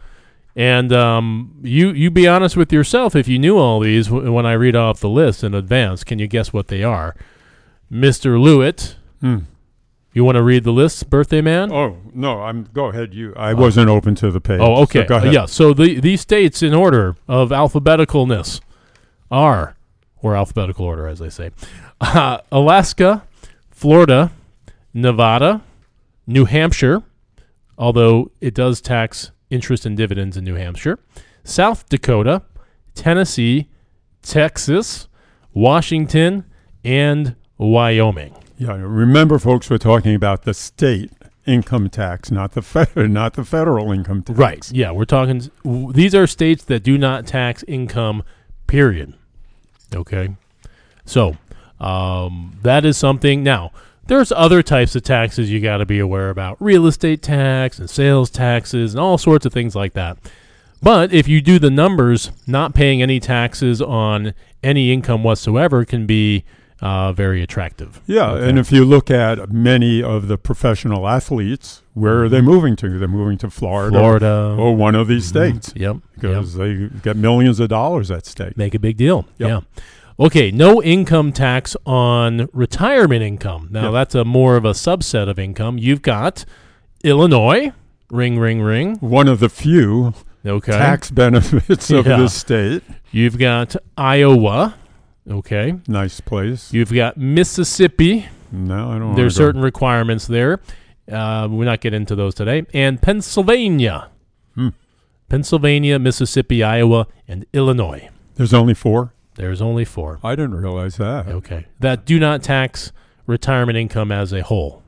and 0.54 0.92
um, 0.92 1.54
you 1.62 1.92
you 1.92 2.10
be 2.10 2.28
honest 2.28 2.56
with 2.56 2.72
yourself 2.72 3.16
if 3.16 3.26
you 3.26 3.38
knew 3.38 3.56
all 3.56 3.80
these 3.80 4.10
when 4.10 4.44
I 4.44 4.52
read 4.52 4.76
off 4.76 5.00
the 5.00 5.08
list 5.08 5.42
in 5.42 5.54
advance. 5.54 6.04
Can 6.04 6.18
you 6.18 6.26
guess 6.26 6.52
what 6.52 6.68
they 6.68 6.82
are? 6.82 7.16
Mr. 7.92 8.38
Lewitt, 8.40 8.94
Hmm. 9.20 9.38
you 10.14 10.24
want 10.24 10.36
to 10.36 10.42
read 10.42 10.64
the 10.64 10.72
list, 10.72 11.10
birthday 11.10 11.40
man? 11.42 11.70
Oh 11.70 11.96
no, 12.14 12.42
I'm. 12.42 12.64
Go 12.72 12.86
ahead. 12.86 13.12
You. 13.14 13.34
I 13.36 13.52
wasn't 13.54 13.88
open 13.90 14.14
to 14.16 14.30
the 14.30 14.40
page. 14.40 14.60
Oh, 14.62 14.76
so 14.76 14.82
okay. 14.82 15.04
go 15.04 15.16
Uh, 15.16 15.18
ahead. 15.18 15.32
yeah. 15.34 15.46
So 15.46 15.72
the 15.74 16.00
these 16.00 16.20
states 16.22 16.62
in 16.62 16.72
order 16.74 17.16
of 17.28 17.50
alphabeticalness 17.50 18.60
are, 19.30 19.76
or 20.22 20.34
alphabetical 20.36 20.86
order, 20.86 21.06
as 21.06 21.18
they 21.18 21.28
say, 21.30 21.50
uh, 22.00 22.38
Alaska, 22.50 23.24
Florida, 23.70 24.30
Nevada, 24.94 25.60
New 26.26 26.44
Hampshire, 26.46 27.02
although 27.78 28.30
it 28.40 28.54
does 28.54 28.80
tax 28.80 29.30
interest 29.50 29.84
and 29.84 29.96
dividends 29.96 30.36
in 30.36 30.44
New 30.44 30.54
Hampshire, 30.54 30.98
South 31.44 31.88
Dakota, 31.90 32.42
Tennessee, 32.94 33.68
Texas, 34.22 35.08
Washington, 35.52 36.44
and 36.84 37.34
Wyoming. 37.62 38.34
Yeah. 38.58 38.76
Remember, 38.78 39.38
folks, 39.38 39.70
we're 39.70 39.78
talking 39.78 40.14
about 40.14 40.42
the 40.42 40.54
state 40.54 41.10
income 41.46 41.88
tax, 41.88 42.30
not 42.30 42.52
the 42.52 42.62
fed- 42.62 42.96
not 43.10 43.34
the 43.34 43.44
federal 43.44 43.90
income 43.92 44.22
tax. 44.22 44.38
Right. 44.38 44.72
Yeah, 44.72 44.92
we're 44.92 45.04
talking. 45.04 45.50
These 45.64 46.14
are 46.14 46.26
states 46.26 46.64
that 46.64 46.82
do 46.82 46.98
not 46.98 47.26
tax 47.26 47.64
income. 47.66 48.22
Period. 48.66 49.14
Okay. 49.94 50.36
So 51.04 51.36
um, 51.80 52.58
that 52.62 52.84
is 52.84 52.96
something. 52.96 53.42
Now 53.42 53.72
there's 54.06 54.32
other 54.32 54.62
types 54.62 54.94
of 54.94 55.02
taxes 55.02 55.50
you 55.50 55.60
got 55.60 55.78
to 55.78 55.86
be 55.86 55.98
aware 55.98 56.30
about: 56.30 56.56
real 56.60 56.86
estate 56.86 57.22
tax 57.22 57.78
and 57.78 57.90
sales 57.90 58.30
taxes 58.30 58.94
and 58.94 59.00
all 59.00 59.18
sorts 59.18 59.46
of 59.46 59.52
things 59.52 59.74
like 59.74 59.92
that. 59.94 60.18
But 60.82 61.12
if 61.12 61.28
you 61.28 61.40
do 61.40 61.60
the 61.60 61.70
numbers, 61.70 62.32
not 62.46 62.74
paying 62.74 63.02
any 63.02 63.20
taxes 63.20 63.80
on 63.80 64.34
any 64.64 64.92
income 64.92 65.22
whatsoever 65.22 65.84
can 65.84 66.06
be 66.06 66.44
uh, 66.82 67.12
very 67.12 67.42
attractive. 67.42 68.00
Yeah, 68.06 68.32
Okay. 68.32 68.48
and 68.50 68.58
if 68.58 68.70
you 68.72 68.84
look 68.84 69.10
at 69.10 69.50
many 69.52 70.02
of 70.02 70.28
the 70.28 70.36
professional 70.36 71.08
athletes, 71.08 71.82
where 71.94 72.22
are 72.24 72.28
they 72.28 72.40
moving 72.42 72.76
to? 72.76 72.98
They're 72.98 73.08
moving 73.08 73.38
to 73.38 73.48
Florida, 73.50 73.96
Florida 73.98 74.56
or 74.58 74.74
one 74.76 74.94
of 74.94 75.06
these 75.08 75.24
Mhm. 75.24 75.28
states 75.28 75.72
Yep. 75.76 75.96
Yep. 75.96 75.96
because 76.20 76.54
they 76.56 76.88
get 77.02 77.16
millions 77.16 77.60
of 77.60 77.68
dollars 77.68 78.10
at 78.10 78.26
stake. 78.26 78.56
make 78.56 78.74
a 78.74 78.78
big 78.80 78.96
deal. 78.96 79.26
Yep. 79.38 79.48
Yeah. 79.48 79.60
Okay, 80.26 80.50
no 80.50 80.82
income 80.82 81.32
tax 81.32 81.74
on 81.86 82.48
retirement 82.52 83.22
income. 83.22 83.68
Now 83.70 83.84
Yeah. 83.86 83.90
that's 83.92 84.14
a 84.14 84.24
more 84.24 84.56
of 84.56 84.64
a 84.64 84.72
subset 84.72 85.28
of 85.28 85.38
income. 85.38 85.78
You've 85.78 86.02
got 86.02 86.44
Illinois, 87.04 87.72
ring, 88.10 88.38
ring, 88.38 88.60
ring. 88.60 88.96
One 89.00 89.28
of 89.28 89.40
the 89.40 89.48
few 89.48 90.12
Okay. 90.44 90.72
tax 90.72 91.10
benefits 91.10 91.90
of 91.90 92.06
Yeah. 92.08 92.16
this 92.18 92.34
state. 92.34 92.82
You've 93.10 93.38
got 93.38 93.74
Iowa. 93.96 94.74
Okay. 95.30 95.74
Nice 95.86 96.20
place. 96.20 96.72
You've 96.72 96.92
got 96.92 97.16
Mississippi. 97.16 98.28
No, 98.50 98.90
I 98.90 98.98
don't. 98.98 99.14
There's 99.14 99.38
go. 99.38 99.44
certain 99.44 99.62
requirements 99.62 100.26
there. 100.26 100.60
Uh, 101.10 101.48
we're 101.50 101.64
not 101.64 101.80
getting 101.80 102.00
into 102.02 102.14
those 102.14 102.34
today. 102.34 102.64
And 102.74 103.00
Pennsylvania. 103.00 104.08
Hmm. 104.54 104.68
Pennsylvania, 105.28 105.98
Mississippi, 105.98 106.62
Iowa, 106.62 107.06
and 107.26 107.46
Illinois. 107.52 108.10
There's 108.34 108.52
only 108.52 108.74
four. 108.74 109.14
There's 109.36 109.62
only 109.62 109.84
four. 109.84 110.20
I 110.22 110.34
didn't 110.36 110.54
realize 110.54 110.96
that. 110.96 111.26
Okay. 111.26 111.66
That 111.80 112.04
do 112.04 112.18
not 112.18 112.42
tax 112.42 112.92
retirement 113.26 113.78
income 113.78 114.12
as 114.12 114.32
a 114.32 114.42
whole, 114.42 114.81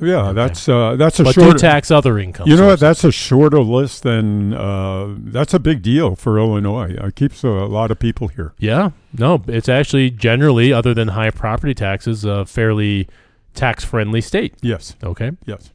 Yeah, 0.00 0.32
that's 0.32 0.68
uh, 0.68 0.94
that's 0.96 1.18
a 1.18 1.24
but 1.24 1.34
shorter. 1.34 1.52
do 1.52 1.58
tax 1.58 1.90
other 1.90 2.18
income. 2.18 2.48
you 2.48 2.56
know 2.56 2.66
what? 2.68 2.80
That's 2.80 3.02
a 3.02 3.10
shorter 3.10 3.60
list 3.60 4.04
than. 4.04 4.54
Uh, 4.54 5.14
that's 5.18 5.54
a 5.54 5.58
big 5.58 5.82
deal 5.82 6.14
for 6.14 6.38
Illinois. 6.38 6.94
It 6.98 7.16
keeps 7.16 7.42
a 7.42 7.48
lot 7.48 7.90
of 7.90 7.98
people 7.98 8.28
here. 8.28 8.54
Yeah. 8.58 8.90
No, 9.16 9.42
it's 9.48 9.68
actually 9.68 10.10
generally, 10.10 10.72
other 10.72 10.94
than 10.94 11.08
high 11.08 11.30
property 11.30 11.74
taxes, 11.74 12.24
a 12.24 12.44
fairly 12.46 13.08
tax 13.54 13.84
friendly 13.84 14.20
state. 14.20 14.54
Yes. 14.62 14.94
Okay. 15.02 15.32
Yes. 15.46 15.72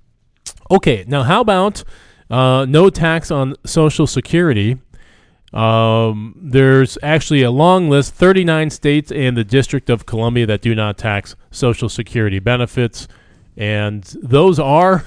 Okay, 0.72 1.04
now 1.08 1.24
how 1.24 1.42
about 1.42 1.84
uh, 2.30 2.66
no 2.68 2.90
tax 2.90 3.30
on 3.30 3.56
Social 3.66 4.08
Security? 4.08 4.80
Um, 5.52 6.34
there's 6.42 6.98
actually 7.04 7.44
a 7.44 7.52
long 7.52 7.90
list 7.90 8.16
39 8.16 8.72
states 8.72 9.12
and 9.12 9.38
the 9.38 9.44
District 9.44 9.90
of 9.90 10.06
Columbia 10.06 10.46
that 10.48 10.62
do 10.62 10.74
not 10.74 10.98
tax 10.98 11.36
Social 11.52 11.90
Security 11.90 12.40
benefits. 12.40 13.08
And 13.56 14.04
those 14.22 14.60
are 14.60 15.06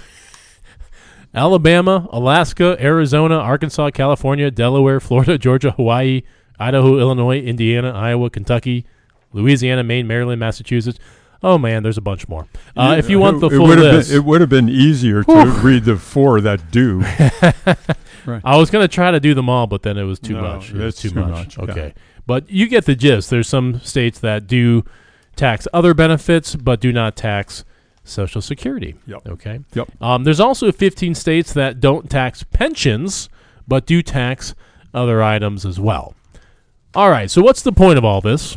Alabama, 1.34 2.08
Alaska, 2.12 2.76
Arizona, 2.80 3.36
Arkansas, 3.36 3.90
California, 3.90 4.50
Delaware, 4.50 5.00
Florida, 5.00 5.36
Georgia, 5.46 5.72
Hawaii, 5.72 6.22
Idaho, 6.58 6.98
Illinois, 6.98 7.40
Indiana, 7.40 7.90
Iowa, 7.92 8.30
Kentucky, 8.30 8.86
Louisiana, 9.32 9.82
Maine, 9.84 10.06
Maryland, 10.06 10.40
Massachusetts. 10.40 10.98
Oh 11.42 11.58
man, 11.58 11.82
there's 11.82 11.98
a 11.98 12.02
bunch 12.02 12.26
more. 12.28 12.46
Uh, 12.74 12.96
if 12.98 13.10
you 13.10 13.18
want 13.18 13.40
the 13.40 13.50
full 13.50 13.66
would 13.66 13.78
list, 13.78 14.08
been, 14.08 14.16
it 14.16 14.24
would 14.24 14.40
have 14.40 14.48
been 14.48 14.70
easier 14.70 15.22
to 15.22 15.44
read 15.62 15.84
the 15.84 15.96
four 15.96 16.40
that 16.40 16.70
do. 16.70 17.02
I 18.44 18.56
was 18.56 18.70
gonna 18.70 18.88
try 18.88 19.10
to 19.10 19.20
do 19.20 19.34
them 19.34 19.50
all, 19.50 19.66
but 19.66 19.82
then 19.82 19.98
it 19.98 20.04
was 20.04 20.18
too 20.18 20.32
No, 20.32 20.40
much. 20.40 20.70
It 20.70 20.76
was 20.76 20.96
too, 20.96 21.10
too 21.10 21.20
much. 21.20 21.58
much, 21.58 21.58
yeah. 21.58 21.72
Okay, 21.72 21.94
but 22.26 22.48
you 22.50 22.66
get 22.66 22.86
the 22.86 22.94
gist. 22.94 23.28
There's 23.28 23.48
some 23.48 23.80
states 23.80 24.18
that 24.20 24.46
do 24.46 24.84
tax 25.36 25.68
other 25.74 25.92
benefits, 25.92 26.56
but 26.56 26.80
do 26.80 26.90
not 26.92 27.16
tax 27.16 27.64
Social 28.06 28.40
Security. 28.40 28.94
Yep. 29.06 29.28
Okay. 29.28 29.60
Yep. 29.74 29.90
Um, 30.00 30.24
there's 30.24 30.40
also 30.40 30.72
15 30.72 31.14
states 31.14 31.52
that 31.52 31.80
don't 31.80 32.08
tax 32.08 32.42
pensions, 32.42 33.28
but 33.68 33.86
do 33.86 34.02
tax 34.02 34.54
other 34.94 35.22
items 35.22 35.66
as 35.66 35.78
well. 35.78 36.14
All 36.94 37.10
right. 37.10 37.30
So 37.30 37.42
what's 37.42 37.62
the 37.62 37.72
point 37.72 37.98
of 37.98 38.04
all 38.04 38.20
this? 38.20 38.56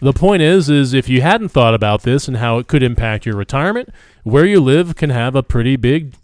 The 0.00 0.12
point 0.12 0.42
is, 0.42 0.68
is 0.68 0.92
if 0.92 1.08
you 1.08 1.22
hadn't 1.22 1.48
thought 1.48 1.74
about 1.74 2.02
this 2.02 2.28
and 2.28 2.36
how 2.36 2.58
it 2.58 2.66
could 2.66 2.82
impact 2.82 3.24
your 3.24 3.36
retirement, 3.36 3.88
where 4.24 4.44
you 4.44 4.60
live 4.60 4.96
can 4.96 5.10
have 5.10 5.34
a 5.34 5.42
pretty 5.42 5.76
big 5.76 6.14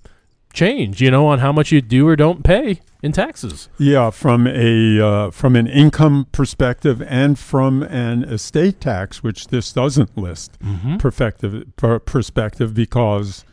change, 0.53 1.01
you 1.01 1.11
know, 1.11 1.27
on 1.27 1.39
how 1.41 1.53
much 1.53 1.73
you 1.73 1.81
do 1.81 2.07
or 2.09 2.17
don't 2.17 2.43
pay 2.45 2.81
in 3.03 3.13
taxes. 3.13 3.69
Yeah, 3.79 4.11
from 4.11 4.47
a 4.47 5.01
uh, 5.01 5.31
from 5.31 5.57
an 5.57 5.67
income 5.67 6.27
perspective 6.33 7.03
and 7.03 7.39
from 7.39 7.83
an 7.85 8.25
estate 8.25 8.81
tax, 8.81 9.23
which 9.23 9.49
this 9.49 9.73
doesn't 9.73 10.17
list, 10.17 10.59
Mm-hmm. 10.61 10.97
perspective 10.99 11.65
per, 11.77 11.99
perspective 11.99 12.75
because, 12.75 13.45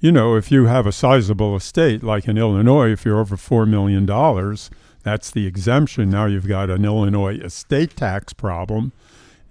you 0.00 0.12
know, 0.12 0.36
if 0.36 0.50
you 0.52 0.66
have 0.66 0.86
a 0.86 0.92
sizable 0.92 1.56
estate 1.56 2.02
like 2.02 2.26
in 2.28 2.38
Illinois, 2.38 2.90
if 2.92 3.04
you're 3.04 3.20
over 3.20 3.36
four 3.36 3.66
million 3.66 4.06
dollars, 4.06 4.70
that's 5.02 5.30
the 5.30 5.46
exemption. 5.46 6.10
Now 6.10 6.26
you've 6.26 6.48
got 6.48 6.70
an 6.70 6.84
Illinois 6.84 7.36
estate 7.38 7.96
tax 7.96 8.32
problem, 8.32 8.92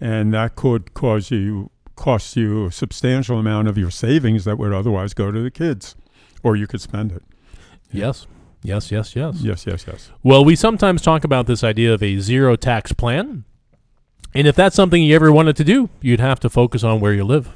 and 0.02 0.34
that 0.34 0.56
could 0.56 0.94
cause 0.94 1.32
you 1.32 1.70
cost 1.96 2.36
you 2.36 2.68
a 2.68 2.72
substantial 2.72 3.40
amount 3.40 3.68
of 3.68 3.76
your 3.78 3.90
savings 3.90 4.46
that 4.46 4.58
would 4.60 4.72
otherwise 4.72 5.14
go 5.16 5.32
to 5.32 5.42
the 5.42 5.50
kids, 5.50 5.96
or 6.44 6.56
you 6.56 6.68
could 6.68 6.82
spend 6.82 7.12
it. 7.12 7.24
Yes. 7.92 8.28
Yes, 8.64 8.92
yes, 8.92 9.16
yes. 9.16 9.38
Yes, 9.42 9.66
yes, 9.66 9.86
yes. 9.88 10.12
Well, 10.24 10.44
we 10.44 10.56
sometimes 10.56 11.02
talk 11.02 11.24
about 11.24 11.46
this 11.48 11.64
idea 11.64 11.94
of 11.94 12.04
a 12.04 12.20
zero 12.20 12.56
tax 12.56 12.92
plan. 12.92 13.44
And 14.34 14.46
if 14.46 14.56
that's 14.56 14.76
something 14.76 15.02
you 15.02 15.16
ever 15.16 15.32
wanted 15.32 15.56
to 15.58 15.64
do, 15.64 15.90
you'd 16.02 16.20
have 16.20 16.40
to 16.42 16.50
focus 16.50 16.84
on 16.84 17.00
where 17.00 17.14
you 17.14 17.24
live. 17.24 17.56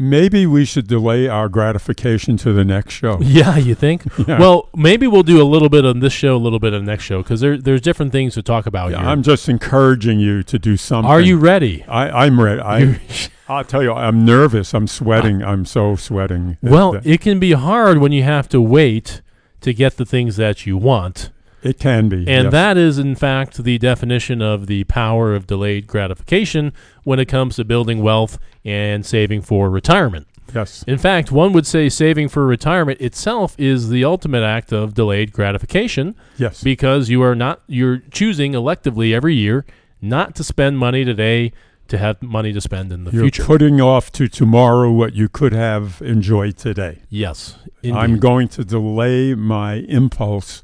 Maybe 0.00 0.46
we 0.46 0.64
should 0.64 0.86
delay 0.88 1.28
our 1.28 1.50
gratification 1.50 2.38
to 2.38 2.54
the 2.54 2.64
next 2.64 2.94
show. 2.94 3.18
Yeah, 3.30 3.58
you 3.58 3.74
think? 3.74 4.04
Yeah. 4.26 4.38
Well, 4.40 4.68
maybe 4.74 5.06
we'll 5.06 5.22
do 5.22 5.42
a 5.42 5.44
little 5.44 5.68
bit 5.68 5.84
on 5.84 6.00
this 6.00 6.12
show, 6.14 6.36
a 6.36 6.38
little 6.38 6.58
bit 6.58 6.72
on 6.72 6.84
the 6.86 6.90
next 6.90 7.04
show, 7.04 7.22
because 7.22 7.40
there, 7.40 7.58
there's 7.58 7.82
different 7.82 8.10
things 8.12 8.32
to 8.34 8.42
talk 8.42 8.64
about 8.66 8.90
Yeah, 8.92 9.00
here. 9.00 9.08
I'm 9.08 9.22
just 9.22 9.48
encouraging 9.48 10.18
you 10.18 10.42
to 10.44 10.58
do 10.58 10.76
something. 10.78 11.10
Are 11.10 11.20
you 11.20 11.36
ready? 11.36 11.84
I, 11.84 12.24
I'm 12.24 12.40
ready. 12.40 12.62
I, 12.62 13.00
I'll 13.48 13.64
tell 13.64 13.82
you, 13.82 13.92
I'm 13.92 14.24
nervous. 14.24 14.72
I'm 14.72 14.86
sweating. 14.86 15.42
I'm 15.44 15.64
so 15.66 15.96
sweating. 15.96 16.56
That- 16.62 16.72
well, 16.72 16.92
that- 16.92 17.06
it 17.06 17.20
can 17.20 17.38
be 17.38 17.52
hard 17.52 17.98
when 17.98 18.10
you 18.12 18.22
have 18.22 18.48
to 18.50 18.60
wait 18.60 19.20
to 19.60 19.74
get 19.74 19.96
the 19.98 20.06
things 20.06 20.36
that 20.36 20.64
you 20.64 20.78
want. 20.78 21.30
It 21.62 21.78
can 21.78 22.08
be. 22.08 22.18
And 22.28 22.44
yes. 22.44 22.52
that 22.52 22.76
is, 22.76 22.98
in 22.98 23.14
fact, 23.14 23.62
the 23.62 23.78
definition 23.78 24.40
of 24.42 24.66
the 24.66 24.84
power 24.84 25.34
of 25.34 25.46
delayed 25.46 25.86
gratification 25.86 26.72
when 27.04 27.18
it 27.18 27.26
comes 27.26 27.56
to 27.56 27.64
building 27.64 28.02
wealth 28.02 28.38
and 28.64 29.04
saving 29.04 29.42
for 29.42 29.70
retirement. 29.70 30.26
Yes. 30.54 30.82
In 30.88 30.98
fact, 30.98 31.30
one 31.30 31.52
would 31.52 31.66
say 31.66 31.88
saving 31.88 32.28
for 32.28 32.44
retirement 32.44 33.00
itself 33.00 33.54
is 33.58 33.88
the 33.88 34.04
ultimate 34.04 34.42
act 34.42 34.72
of 34.72 34.94
delayed 34.94 35.32
gratification 35.32 36.16
Yes. 36.38 36.62
because 36.62 37.08
you 37.08 37.22
are 37.22 37.36
not 37.36 37.62
you're 37.68 37.98
choosing 38.10 38.52
electively 38.52 39.14
every 39.14 39.34
year 39.36 39.64
not 40.02 40.34
to 40.34 40.42
spend 40.42 40.78
money 40.78 41.04
today 41.04 41.52
to 41.86 41.98
have 41.98 42.20
money 42.22 42.52
to 42.52 42.60
spend 42.60 42.90
in 42.92 43.04
the 43.04 43.10
future. 43.10 43.22
You're 43.24 43.30
future. 43.32 43.44
putting 43.44 43.80
off 43.80 44.10
to 44.12 44.26
tomorrow 44.28 44.90
what 44.90 45.12
you 45.14 45.28
could 45.28 45.52
have 45.52 46.00
enjoyed 46.02 46.56
today. 46.56 47.02
yes. 47.08 47.56
I'm 47.84 48.18
going 48.18 48.48
to 48.48 48.64
delay 48.64 49.34
my 49.34 49.74
impulse 49.74 50.62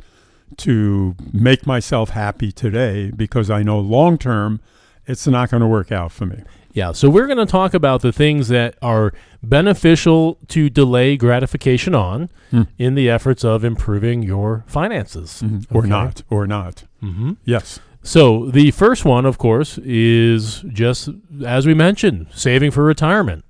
to 0.58 1.14
make 1.32 1.66
myself 1.66 2.10
happy 2.10 2.52
today 2.52 3.10
because 3.10 3.50
I 3.50 3.62
know 3.62 3.78
long 3.78 4.18
term 4.18 4.60
it's 5.06 5.26
not 5.26 5.50
going 5.50 5.60
to 5.60 5.66
work 5.68 5.92
out 5.92 6.10
for 6.12 6.26
me. 6.26 6.42
Yeah, 6.72 6.92
so 6.92 7.08
we're 7.08 7.26
going 7.26 7.38
to 7.38 7.46
talk 7.46 7.72
about 7.74 8.02
the 8.02 8.12
things 8.12 8.48
that 8.48 8.76
are 8.82 9.12
beneficial 9.42 10.38
to 10.48 10.68
delay 10.68 11.16
gratification 11.16 11.94
on 11.94 12.28
Hmm. 12.50 12.62
in 12.78 12.94
the 12.94 13.08
efforts 13.08 13.44
of 13.44 13.64
improving 13.64 14.22
your 14.22 14.62
finances. 14.66 15.42
Or 15.70 15.78
Okay. 15.80 15.88
not. 15.88 16.22
Or 16.28 16.46
not. 16.46 16.84
hmm 17.00 17.32
Yes. 17.44 17.80
So 18.02 18.50
the 18.50 18.70
first 18.72 19.04
one, 19.04 19.24
of 19.26 19.36
course, 19.38 19.78
is 19.78 20.64
just 20.72 21.08
as 21.44 21.66
we 21.66 21.74
mentioned, 21.74 22.26
saving 22.32 22.70
for 22.72 22.84
retirement. 22.84 23.44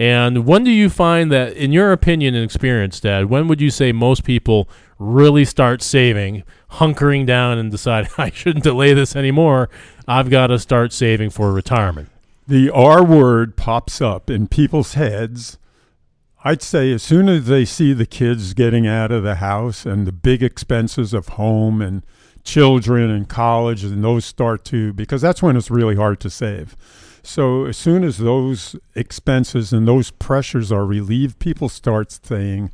And 0.00 0.46
when 0.46 0.64
do 0.64 0.70
you 0.70 0.88
find 0.88 1.30
that, 1.30 1.52
in 1.58 1.72
your 1.72 1.92
opinion 1.92 2.34
and 2.34 2.42
experience, 2.42 3.00
Dad, 3.00 3.26
when 3.26 3.48
would 3.48 3.60
you 3.60 3.70
say 3.70 3.92
most 3.92 4.24
people 4.24 4.66
really 4.98 5.44
start 5.44 5.82
saving, 5.82 6.42
hunkering 6.70 7.26
down, 7.26 7.58
and 7.58 7.70
decide 7.70 8.08
I 8.18 8.30
shouldn't 8.30 8.64
delay 8.64 8.94
this 8.94 9.14
anymore? 9.14 9.68
I've 10.08 10.30
got 10.30 10.46
to 10.46 10.58
start 10.58 10.94
saving 10.94 11.28
for 11.28 11.52
retirement. 11.52 12.08
the 12.48 12.70
R 12.70 13.04
word 13.04 13.56
pops 13.58 14.00
up 14.00 14.30
in 14.30 14.48
people's 14.48 14.94
heads. 14.94 15.58
I'd 16.44 16.62
say 16.62 16.90
as 16.92 17.02
soon 17.02 17.28
as 17.28 17.46
they 17.46 17.66
see 17.66 17.92
the 17.92 18.06
kids 18.06 18.54
getting 18.54 18.86
out 18.86 19.12
of 19.12 19.22
the 19.22 19.34
house 19.34 19.84
and 19.84 20.06
the 20.06 20.12
big 20.12 20.42
expenses 20.42 21.12
of 21.12 21.28
home 21.28 21.82
and 21.82 22.02
children 22.42 23.10
and 23.10 23.28
college 23.28 23.84
and 23.84 24.02
those 24.02 24.24
start 24.24 24.64
to 24.64 24.94
because 24.94 25.20
that's 25.20 25.42
when 25.42 25.58
it's 25.58 25.70
really 25.70 25.96
hard 25.96 26.20
to 26.20 26.30
save. 26.30 26.74
So 27.22 27.66
as 27.66 27.76
soon 27.76 28.04
as 28.04 28.18
those 28.18 28.76
expenses 28.94 29.72
and 29.72 29.86
those 29.86 30.10
pressures 30.10 30.72
are 30.72 30.86
relieved, 30.86 31.38
people 31.38 31.68
start 31.68 32.12
saying, 32.12 32.70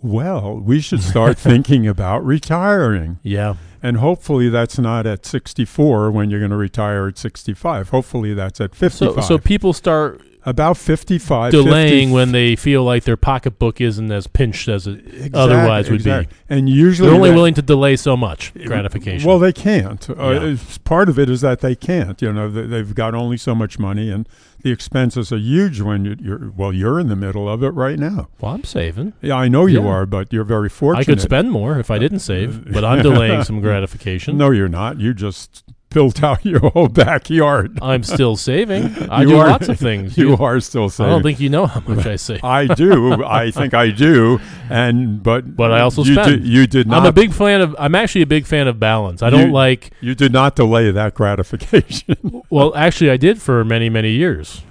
"Well, 0.00 0.56
we 0.58 0.80
should 0.80 1.02
start 1.02 1.38
thinking 1.50 1.86
about 1.86 2.24
retiring." 2.24 3.18
Yeah. 3.22 3.56
And 3.82 3.96
hopefully 3.96 4.48
that's 4.48 4.78
not 4.78 5.06
at 5.06 5.26
64 5.26 6.12
when 6.12 6.30
you're 6.30 6.38
going 6.38 6.52
to 6.52 6.56
retire 6.56 7.08
at 7.08 7.18
65. 7.18 7.88
Hopefully 7.88 8.32
that's 8.32 8.60
at 8.60 8.76
55. 8.76 9.14
So, 9.14 9.20
so 9.20 9.38
people 9.38 9.72
start 9.72 10.22
About 10.44 10.76
55. 10.76 11.52
delaying 11.52 12.08
50 12.08 12.12
when 12.12 12.32
they 12.32 12.56
feel 12.56 12.82
like 12.82 13.04
their 13.04 13.16
pocketbook 13.16 13.80
isn't 13.80 14.10
as 14.10 14.26
pinched 14.26 14.66
as 14.68 14.86
it 14.88 15.32
otherwise 15.34 15.88
would 15.88 16.02
be. 16.02 16.26
And 16.48 16.68
usually 16.68 17.08
They're 17.08 17.16
only 17.16 17.30
that- 17.30 17.36
willing 17.36 17.54
to 17.54 17.62
delay 17.62 17.94
so 17.96 18.16
much 18.16 18.52
gratification. 18.66 19.28
Well, 19.28 19.38
they 19.38 19.52
can't. 19.52 20.08
Uh, 20.10 20.14
Yeah. 20.30 20.36
it's- 20.52 20.78
part 20.78 21.08
of 21.08 21.18
it 21.18 21.30
is 21.30 21.42
that 21.42 21.60
they 21.60 21.74
can't. 21.76 22.20
You 22.20 22.32
know, 22.32 22.50
they, 22.50 22.62
they've 22.62 22.94
got 22.94 23.14
only 23.14 23.36
so 23.36 23.54
much 23.54 23.78
money, 23.78 24.10
and 24.10 24.28
the 24.62 24.70
expenses 24.72 25.32
are 25.32 25.38
huge 25.38 25.80
when 25.80 26.04
you, 26.04 26.16
you're. 26.20 26.52
Well, 26.56 26.72
you're 26.72 26.98
in 26.98 27.08
the 27.08 27.16
middle 27.16 27.48
of 27.48 27.62
it 27.62 27.70
right 27.70 27.98
now. 27.98 28.28
well, 28.40 28.52
I'm 28.54 28.64
saving. 28.64 29.12
Yeah, 29.22 29.36
I 29.36 29.46
know 29.48 29.66
you 29.66 29.82
Yeah. 29.82 29.88
are, 29.88 30.06
but 30.06 30.32
you're 30.32 30.44
very 30.44 30.68
fortunate. 30.68 31.02
I 31.02 31.04
could 31.04 31.20
spend 31.20 31.50
more 31.52 31.78
if 31.78 31.90
I 31.90 31.98
didn't 31.98 32.18
save, 32.20 32.72
but 32.72 32.84
I'm 32.84 33.02
delaying 33.02 33.42
some 33.50 33.60
gratification. 33.60 34.36
No, 34.38 34.50
you're 34.50 34.68
not. 34.68 34.98
You 35.00 35.14
just 35.14 35.62
built 35.92 36.22
out 36.22 36.44
your 36.44 36.60
whole 36.70 36.88
backyard. 36.88 37.78
I'm 37.82 38.02
still 38.02 38.36
saving. 38.36 38.84
I 39.10 39.22
You 39.22 39.28
do 39.28 39.36
are- 39.38 39.48
lots 39.48 39.68
of 39.68 39.78
things. 39.78 40.16
You 40.18 40.36
are 40.36 40.60
still 40.60 40.88
saving. 40.88 41.10
I 41.10 41.14
don't 41.14 41.22
think 41.22 41.40
you 41.40 41.48
know 41.48 41.66
how 41.66 41.80
much 41.80 42.06
I 42.06 42.16
save. 42.16 42.42
I 42.44 42.66
do. 42.66 43.22
I 43.24 43.50
think 43.50 43.74
I 43.74 43.90
do. 43.90 44.40
And 44.70 45.22
but 45.22 45.56
But 45.56 45.72
I 45.72 45.80
also 45.80 46.02
you 46.04 46.14
spend. 46.14 46.42
Did, 46.42 46.46
you 46.46 46.66
did 46.66 46.86
not. 46.88 47.00
I'm 47.00 47.06
a 47.06 47.12
big 47.12 47.32
fan 47.32 47.60
of. 47.60 47.76
I'm 47.78 47.94
actually 47.94 48.22
a 48.22 48.26
big 48.26 48.46
fan 48.46 48.68
of 48.68 48.78
balance. 48.80 49.22
I 49.22 49.30
don't 49.30 49.48
You- 49.48 49.52
like. 49.52 49.90
You 50.00 50.14
did 50.14 50.32
not 50.32 50.56
delay 50.56 50.90
that 50.90 51.14
gratification. 51.14 52.42
Well, 52.50 52.74
actually, 52.74 53.10
I 53.10 53.16
did 53.16 53.40
for 53.40 53.64
many, 53.64 53.88
many 53.88 54.10
years. 54.10 54.62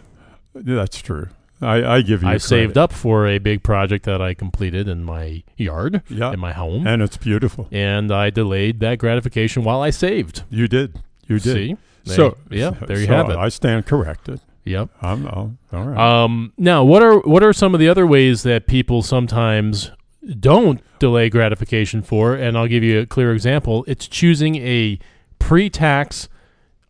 That's 0.54 1.02
true. 1.02 1.30
I, 1.64 1.98
I 1.98 2.02
give 2.02 2.24
you. 2.24 2.28
I 2.30 2.38
saved 2.38 2.76
up 2.76 2.92
for 2.92 3.28
a 3.28 3.38
big 3.38 3.62
project 3.62 4.06
that 4.06 4.20
I 4.20 4.34
completed 4.34 4.88
in 4.88 5.04
my 5.04 5.44
yard, 5.58 6.02
Yeah. 6.10 6.32
in 6.34 6.40
my 6.40 6.54
home, 6.54 6.88
and 6.88 7.04
it's 7.04 7.18
beautiful. 7.18 7.68
and 7.72 8.12
I 8.12 8.32
delayed 8.32 8.80
that 8.80 8.98
gratification 8.98 9.64
while 9.64 9.82
I 9.82 9.92
saved. 9.92 10.42
You 10.50 10.68
did. 10.68 11.00
You 11.32 11.39
did. 11.39 11.54
See? 11.56 11.78
They- 12.06 12.15
So 12.15 12.38
yeah, 12.50 12.72
there 12.72 13.00
you 13.00 13.06
so 13.06 13.13
have 13.13 13.30
it. 13.30 13.38
I 13.38 13.50
stand 13.50 13.86
corrected. 13.86 14.41
Yep. 14.63 14.89
I'm 15.02 15.28
oh, 15.28 15.56
all 15.74 15.86
right. 15.86 16.24
Um, 16.24 16.54
now, 16.58 16.84
what 16.84 17.02
are 17.02 17.20
what 17.20 17.44
are 17.44 17.54
some 17.54 17.74
of 17.74 17.80
the 17.80 17.89
other 17.89 18.06
ways 18.06 18.44
that 18.44 18.67
people 18.67 19.02
sometimes 19.02 19.91
don't 20.39 20.82
delay 21.00 21.30
gratification 21.30 22.02
for? 22.04 22.36
And 22.36 22.58
I'll 22.58 22.67
give 22.67 22.84
you 22.84 23.00
a 23.02 23.06
clear 23.06 23.34
example. 23.34 23.84
It's 23.88 24.08
choosing 24.08 24.56
a 24.58 25.00
pre-tax 25.39 26.30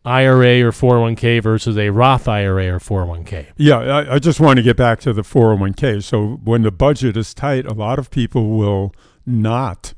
IRA 0.04 0.62
or 0.62 0.72
401k 0.72 1.42
versus 1.42 1.78
a 1.78 1.90
Roth 1.90 2.28
IRA 2.28 2.66
or 2.74 2.78
401k. 2.78 3.46
Yeah, 3.56 3.78
I, 3.78 4.16
I 4.16 4.18
just 4.18 4.40
want 4.40 4.56
to 4.58 4.62
get 4.62 4.76
back 4.76 5.00
to 5.00 5.12
the 5.12 5.22
401k. 5.22 6.02
So 6.02 6.40
when 6.44 6.62
the 6.62 6.72
budget 6.72 7.16
is 7.16 7.32
tight, 7.32 7.66
a 7.66 7.72
lot 7.72 7.98
of 7.98 8.10
people 8.10 8.50
will 8.50 8.94
not 9.24 9.94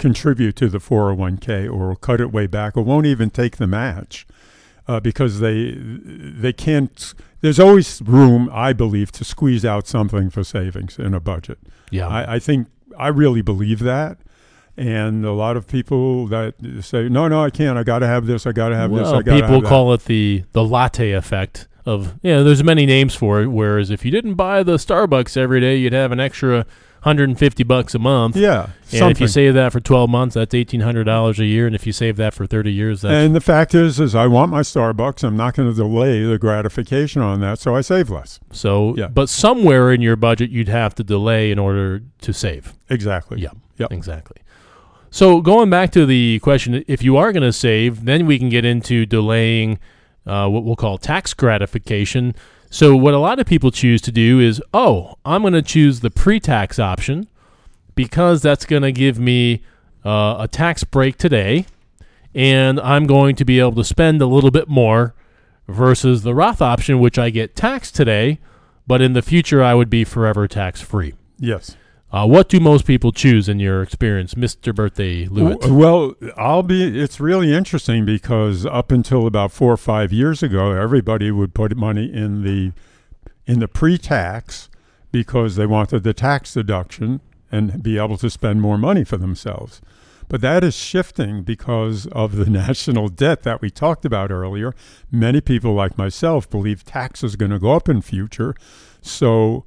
contribute 0.00 0.56
to 0.56 0.68
the 0.68 0.78
401k 0.78 1.66
or 1.66 1.88
will 1.90 1.96
cut 1.96 2.20
it 2.20 2.32
way 2.32 2.48
back 2.48 2.76
or 2.76 2.82
won't 2.82 3.06
even 3.06 3.30
take 3.30 3.58
the 3.58 3.68
match 3.68 4.26
uh, 4.88 4.98
because 4.98 5.38
they 5.38 5.74
they 5.76 6.52
can't. 6.52 7.14
There's 7.42 7.60
always 7.60 8.02
room, 8.02 8.50
I 8.52 8.72
believe, 8.72 9.12
to 9.12 9.24
squeeze 9.24 9.64
out 9.64 9.86
something 9.86 10.30
for 10.30 10.42
savings 10.42 10.98
in 10.98 11.14
a 11.14 11.20
budget. 11.20 11.58
Yeah. 11.90 12.08
I, 12.08 12.34
I 12.34 12.38
think 12.40 12.66
I 12.98 13.08
really 13.08 13.42
believe 13.42 13.78
that. 13.80 14.18
And 14.76 15.24
a 15.24 15.32
lot 15.32 15.56
of 15.56 15.66
people 15.66 16.26
that 16.28 16.54
say, 16.80 17.08
no, 17.08 17.28
no, 17.28 17.44
I 17.44 17.50
can't. 17.50 17.76
I 17.76 17.82
got 17.82 17.98
to 17.98 18.06
have 18.06 18.26
this. 18.26 18.46
I 18.46 18.52
got 18.52 18.70
to 18.70 18.76
have 18.76 18.90
this. 18.90 19.02
well, 19.02 19.16
I 19.16 19.22
got 19.22 19.36
to 19.36 19.42
people 19.42 19.54
have 19.54 19.62
that." 19.62 19.68
call 19.68 19.92
it 19.92 20.06
the 20.06 20.44
the 20.52 20.64
latte 20.64 21.12
effect 21.12 21.68
of 21.84 22.14
yeah. 22.22 22.42
There's 22.42 22.64
many 22.64 22.86
names 22.86 23.14
for 23.14 23.42
it. 23.42 23.48
Whereas 23.48 23.90
if 23.90 24.04
you 24.04 24.10
didn't 24.10 24.34
buy 24.34 24.62
the 24.62 24.76
Starbucks 24.76 25.36
every 25.36 25.60
day, 25.60 25.76
you'd 25.76 25.92
have 25.92 26.12
an 26.12 26.20
extra 26.20 26.66
150 27.02 27.62
bucks 27.64 27.94
a 27.94 27.98
month. 27.98 28.36
Yeah, 28.36 28.70
And 28.92 29.10
if 29.10 29.20
you 29.20 29.26
save 29.26 29.54
that 29.54 29.72
for 29.72 29.80
12 29.80 30.10
months, 30.10 30.34
that's 30.34 30.54
$1,800 30.54 31.38
a 31.38 31.44
year. 31.44 31.66
And 31.66 31.74
if 31.74 31.86
you 31.86 31.92
save 31.92 32.16
that 32.16 32.34
for 32.34 32.46
30 32.46 32.72
years, 32.72 33.00
that's 33.00 33.12
And 33.12 33.34
the 33.34 33.40
fact 33.40 33.74
is, 33.74 33.98
is 33.98 34.14
I 34.14 34.26
want 34.26 34.50
my 34.50 34.60
Starbucks. 34.60 35.24
I'm 35.24 35.36
not 35.36 35.54
going 35.54 35.68
to 35.68 35.74
delay 35.74 36.22
the 36.22 36.38
gratification 36.38 37.22
on 37.22 37.40
that, 37.40 37.58
so 37.58 37.74
I 37.74 37.80
save 37.80 38.10
less. 38.10 38.38
so. 38.52 38.94
Yeah. 38.96 39.08
But 39.08 39.28
somewhere 39.28 39.92
in 39.92 40.02
your 40.02 40.16
budget, 40.16 40.50
you'd 40.50 40.68
have 40.68 40.94
to 40.96 41.04
delay 41.04 41.50
in 41.50 41.58
order 41.58 42.02
to 42.20 42.32
save. 42.32 42.74
Exactly. 42.88 43.40
Yeah. 43.40 43.50
Yep. 43.78 43.92
Exactly. 43.92 44.36
So 45.10 45.40
going 45.40 45.70
back 45.70 45.90
to 45.92 46.06
the 46.06 46.38
question, 46.40 46.84
if 46.86 47.02
you 47.02 47.16
are 47.16 47.32
going 47.32 47.42
to 47.42 47.52
save, 47.52 48.04
then 48.04 48.26
we 48.26 48.38
can 48.38 48.48
get 48.48 48.64
into 48.64 49.06
delaying 49.06 49.78
uh, 50.26 50.48
what 50.48 50.64
we'll 50.64 50.76
call 50.76 50.98
tax 50.98 51.34
gratification. 51.34 52.34
So 52.72 52.94
what 52.94 53.14
a 53.14 53.18
lot 53.18 53.40
of 53.40 53.46
people 53.46 53.72
choose 53.72 54.00
to 54.02 54.12
do 54.12 54.38
is, 54.38 54.62
oh, 54.72 55.16
I'm 55.24 55.42
going 55.42 55.54
to 55.54 55.62
choose 55.62 56.00
the 56.00 56.10
pre-tax 56.10 56.78
option 56.78 57.28
because 57.96 58.42
that's 58.42 58.64
going 58.64 58.82
to 58.82 58.92
give 58.92 59.18
me 59.18 59.62
uh, 60.04 60.36
a 60.38 60.48
tax 60.48 60.84
break 60.84 61.18
today, 61.18 61.66
and 62.32 62.78
I'm 62.80 63.06
going 63.06 63.34
to 63.36 63.44
be 63.44 63.58
able 63.58 63.74
to 63.74 63.84
spend 63.84 64.22
a 64.22 64.26
little 64.26 64.52
bit 64.52 64.68
more 64.68 65.14
versus 65.66 66.22
the 66.22 66.32
Roth 66.32 66.62
option, 66.62 67.00
which 67.00 67.18
I 67.18 67.30
get 67.30 67.56
taxed 67.56 67.96
today, 67.96 68.38
but 68.86 69.02
in 69.02 69.14
the 69.14 69.22
future 69.22 69.62
I 69.62 69.74
would 69.74 69.90
be 69.90 70.04
forever 70.04 70.46
tax 70.46 70.80
free. 70.80 71.14
Yes. 71.38 71.76
Uh, 72.12 72.26
what 72.26 72.48
do 72.48 72.58
most 72.58 72.86
people 72.86 73.12
choose 73.12 73.48
in 73.48 73.60
your 73.60 73.82
experience, 73.82 74.34
Mr. 74.34 74.74
Birthday 74.74 75.26
Lewitt? 75.26 75.70
Well, 75.70 76.14
I'll 76.36 76.64
be. 76.64 77.00
It's 77.00 77.20
really 77.20 77.54
interesting 77.54 78.04
because 78.04 78.66
up 78.66 78.90
until 78.90 79.26
about 79.26 79.52
four 79.52 79.72
or 79.72 79.76
five 79.76 80.12
years 80.12 80.42
ago, 80.42 80.72
everybody 80.72 81.30
would 81.30 81.54
put 81.54 81.76
money 81.76 82.12
in 82.12 82.42
the 82.42 82.72
in 83.46 83.60
the 83.60 83.68
pre-tax 83.68 84.68
because 85.12 85.56
they 85.56 85.66
wanted 85.66 86.02
the 86.02 86.12
tax 86.12 86.54
deduction 86.54 87.20
and 87.50 87.82
be 87.82 87.98
able 87.98 88.16
to 88.16 88.30
spend 88.30 88.60
more 88.60 88.78
money 88.78 89.04
for 89.04 89.16
themselves. 89.16 89.80
But 90.28 90.40
that 90.42 90.62
is 90.62 90.76
shifting 90.76 91.42
because 91.42 92.06
of 92.08 92.36
the 92.36 92.48
national 92.50 93.08
debt 93.08 93.42
that 93.42 93.60
we 93.60 93.70
talked 93.70 94.04
about 94.04 94.30
earlier. 94.30 94.74
Many 95.10 95.40
people, 95.40 95.74
like 95.74 95.98
myself, 95.98 96.48
believe 96.48 96.84
tax 96.84 97.24
is 97.24 97.36
going 97.36 97.50
to 97.50 97.58
go 97.58 97.72
up 97.72 97.88
in 97.88 98.00
future. 98.02 98.54
So, 99.02 99.64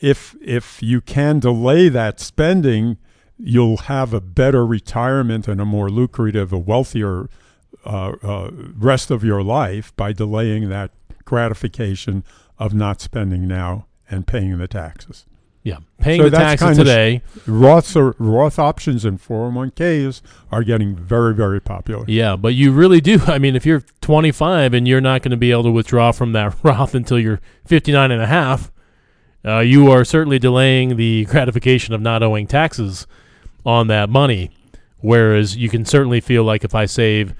if 0.00 0.36
if 0.40 0.82
you 0.82 1.00
can 1.00 1.40
delay 1.40 1.88
that 1.88 2.20
spending, 2.20 2.98
you'll 3.38 3.76
have 3.76 4.12
a 4.12 4.20
better 4.20 4.66
retirement 4.66 5.48
and 5.48 5.60
a 5.60 5.64
more 5.64 5.90
lucrative, 5.90 6.52
a 6.52 6.58
wealthier 6.58 7.28
uh, 7.84 8.12
uh, 8.22 8.50
rest 8.76 9.10
of 9.10 9.24
your 9.24 9.42
life 9.42 9.94
by 9.96 10.12
delaying 10.12 10.68
that 10.68 10.90
gratification 11.24 12.24
of 12.58 12.74
not 12.74 13.00
spending 13.00 13.46
now 13.46 13.86
and 14.10 14.26
paying 14.26 14.58
the 14.58 14.66
taxes. 14.68 15.26
yeah, 15.62 15.78
paying 16.00 16.20
so 16.22 16.28
the 16.28 16.36
taxes 16.36 16.76
today. 16.76 17.22
Roths 17.46 17.94
or 17.94 18.14
Roth 18.18 18.58
options 18.58 19.04
and 19.04 19.20
401ks 19.22 20.22
are 20.50 20.64
getting 20.64 20.96
very, 20.96 21.34
very 21.34 21.60
popular. 21.60 22.04
yeah, 22.08 22.36
but 22.36 22.54
you 22.54 22.72
really 22.72 23.00
do. 23.00 23.20
I 23.26 23.38
mean, 23.38 23.54
if 23.54 23.66
you're 23.66 23.82
25 24.00 24.74
and 24.74 24.88
you're 24.88 25.00
not 25.00 25.22
going 25.22 25.30
to 25.30 25.36
be 25.36 25.50
able 25.50 25.64
to 25.64 25.70
withdraw 25.70 26.10
from 26.12 26.32
that 26.32 26.56
Roth 26.62 26.94
until 26.94 27.18
you're 27.18 27.40
59 27.66 28.10
and 28.10 28.22
a 28.22 28.26
half, 28.26 28.72
uh, 29.44 29.60
you 29.60 29.90
are 29.90 30.04
certainly 30.04 30.38
delaying 30.38 30.96
the 30.96 31.24
gratification 31.30 31.94
of 31.94 32.00
not 32.00 32.22
owing 32.22 32.46
taxes 32.46 33.06
on 33.64 33.86
that 33.88 34.08
money. 34.08 34.50
Whereas 35.00 35.56
you 35.56 35.68
can 35.68 35.84
certainly 35.84 36.20
feel 36.20 36.42
like 36.42 36.64
if 36.64 36.74
I 36.74 36.86
save, 36.86 37.32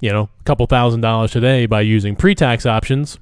you 0.00 0.12
know, 0.12 0.28
a 0.40 0.44
couple 0.44 0.66
thousand 0.66 1.00
dollars 1.00 1.32
today 1.32 1.66
by 1.66 1.80
using 1.80 2.14
pre-tax 2.14 2.64
options, 2.64 3.18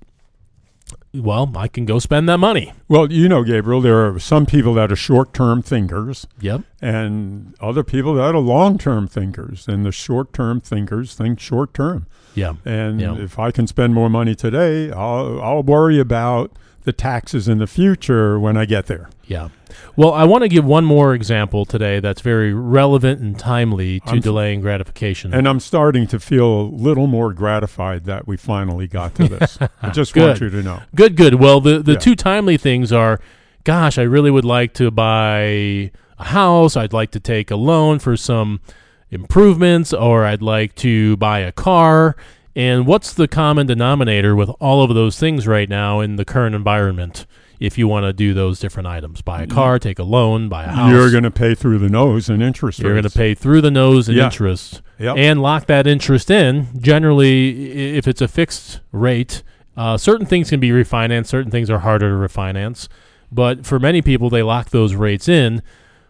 well, 1.14 1.50
I 1.56 1.66
can 1.66 1.86
go 1.86 1.98
spend 1.98 2.28
that 2.28 2.38
money. 2.38 2.72
Well, 2.88 3.10
you 3.10 3.28
know, 3.28 3.42
Gabriel, 3.42 3.80
there 3.80 4.06
are 4.06 4.18
some 4.20 4.46
people 4.46 4.74
that 4.74 4.92
are 4.92 4.96
short 4.96 5.32
term 5.32 5.60
thinkers 5.62 6.26
Yep. 6.40 6.62
and 6.80 7.54
other 7.60 7.82
people 7.82 8.14
that 8.14 8.34
are 8.34 8.38
long 8.38 8.78
term 8.78 9.08
thinkers. 9.08 9.66
And 9.66 9.84
the 9.84 9.92
short 9.92 10.32
term 10.32 10.60
thinkers 10.60 11.14
think 11.14 11.40
short 11.40 11.74
term. 11.74 12.06
Yeah. 12.34 12.54
And 12.64 13.00
Yeah. 13.00 13.16
if 13.16 13.38
I 13.38 13.50
can 13.50 13.66
spend 13.66 13.94
more 13.94 14.08
money 14.10 14.34
today, 14.36 14.92
I'll, 14.92 15.40
I'll 15.42 15.62
worry 15.62 15.98
about 15.98 16.52
the 16.84 16.92
taxes 16.92 17.46
in 17.48 17.58
the 17.58 17.66
future 17.66 18.38
when 18.40 18.56
I 18.56 18.64
get 18.64 18.86
there. 18.86 19.10
Yeah. 19.26 19.48
Well, 19.96 20.12
I 20.12 20.24
want 20.24 20.42
to 20.42 20.48
give 20.48 20.64
one 20.64 20.84
more 20.84 21.14
example 21.14 21.64
today 21.64 22.00
that's 22.00 22.20
very 22.20 22.52
relevant 22.54 23.20
and 23.20 23.38
timely 23.38 24.00
to 24.00 24.10
I'm 24.12 24.20
delaying 24.20 24.60
gratification. 24.60 25.32
And 25.34 25.46
I'm 25.48 25.60
starting 25.60 26.06
to 26.08 26.18
feel 26.18 26.62
a 26.62 26.62
little 26.72 27.06
more 27.06 27.32
gratified 27.32 28.04
that 28.04 28.26
we 28.26 28.36
finally 28.36 28.86
got 28.88 29.14
to 29.16 29.28
this. 29.28 29.58
I 29.82 29.90
just 29.90 30.16
want 30.16 30.38
Good. 30.38 30.52
you 30.52 30.60
to 30.60 30.62
know. 30.62 30.82
good, 30.94 31.16
good. 31.16 31.34
Well, 31.34 31.60
the 31.60 31.78
the 31.80 31.92
Yeah. 31.92 31.98
two 31.98 32.16
timely 32.16 32.56
things 32.56 32.92
are, 32.92 33.20
gosh, 33.64 33.98
I 33.98 34.02
really 34.02 34.30
would 34.30 34.44
like 34.44 34.72
to 34.74 34.90
buy 34.90 35.38
a 35.38 35.90
house. 36.24 36.76
I'd 36.76 36.92
like 36.92 37.10
to 37.12 37.20
take 37.20 37.50
a 37.50 37.56
loan 37.56 37.98
for 37.98 38.16
some 38.16 38.60
improvements, 39.10 39.92
or 39.92 40.24
I'd 40.24 40.42
like 40.42 40.74
to 40.76 41.16
buy 41.18 41.40
a 41.40 41.52
car. 41.52 42.16
And 42.56 42.86
what's 42.86 43.12
the 43.12 43.28
common 43.28 43.66
denominator 43.66 44.34
with 44.34 44.50
all 44.60 44.82
of 44.82 44.94
those 44.94 45.18
things 45.18 45.46
right 45.46 45.68
now 45.68 46.00
in 46.00 46.16
the 46.16 46.24
current 46.24 46.54
environment? 46.54 47.26
If 47.60 47.76
you 47.76 47.86
want 47.86 48.04
to 48.04 48.12
do 48.14 48.32
those 48.32 48.58
different 48.58 48.86
items, 48.86 49.20
buy 49.20 49.42
a 49.42 49.46
car, 49.46 49.78
take 49.78 49.98
a 49.98 50.02
loan, 50.02 50.48
buy 50.48 50.64
a 50.64 50.68
house. 50.68 50.78
Mm-hmm. 50.78 50.90
You're 50.94 51.10
going 51.10 51.24
to 51.24 51.30
pay 51.30 51.54
through 51.54 51.78
the 51.78 51.90
nose 51.90 52.30
in 52.30 52.40
interest 52.40 52.78
You're 52.80 52.92
going 52.94 53.04
to 53.04 53.10
pay 53.10 53.34
through 53.34 53.60
the 53.60 53.70
nose 53.70 54.08
in 54.08 54.16
Yeah. 54.16 54.24
interest 54.24 54.80
Yep. 54.98 55.16
and 55.18 55.42
lock 55.42 55.66
that 55.66 55.86
interest 55.86 56.30
in. 56.30 56.68
Generally, 56.80 57.96
if 57.98 58.08
it's 58.08 58.22
a 58.22 58.28
fixed 58.28 58.80
rate, 58.92 59.42
uh, 59.76 59.98
certain 59.98 60.24
things 60.26 60.48
can 60.48 60.58
be 60.58 60.70
refinanced, 60.70 61.26
certain 61.26 61.50
things 61.50 61.68
are 61.68 61.80
harder 61.80 62.08
to 62.08 62.16
refinance. 62.34 62.88
But 63.30 63.66
for 63.66 63.78
many 63.78 64.00
people, 64.00 64.30
they 64.30 64.42
lock 64.42 64.70
those 64.70 64.94
rates 64.94 65.28
in. 65.28 65.60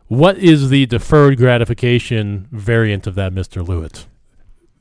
What 0.06 0.38
is 0.38 0.70
the 0.70 0.86
deferred 0.86 1.36
gratification 1.36 2.46
variant 2.52 3.06
of 3.08 3.16
that, 3.16 3.32
Mr. 3.34 3.64
Lewitt? 3.66 4.06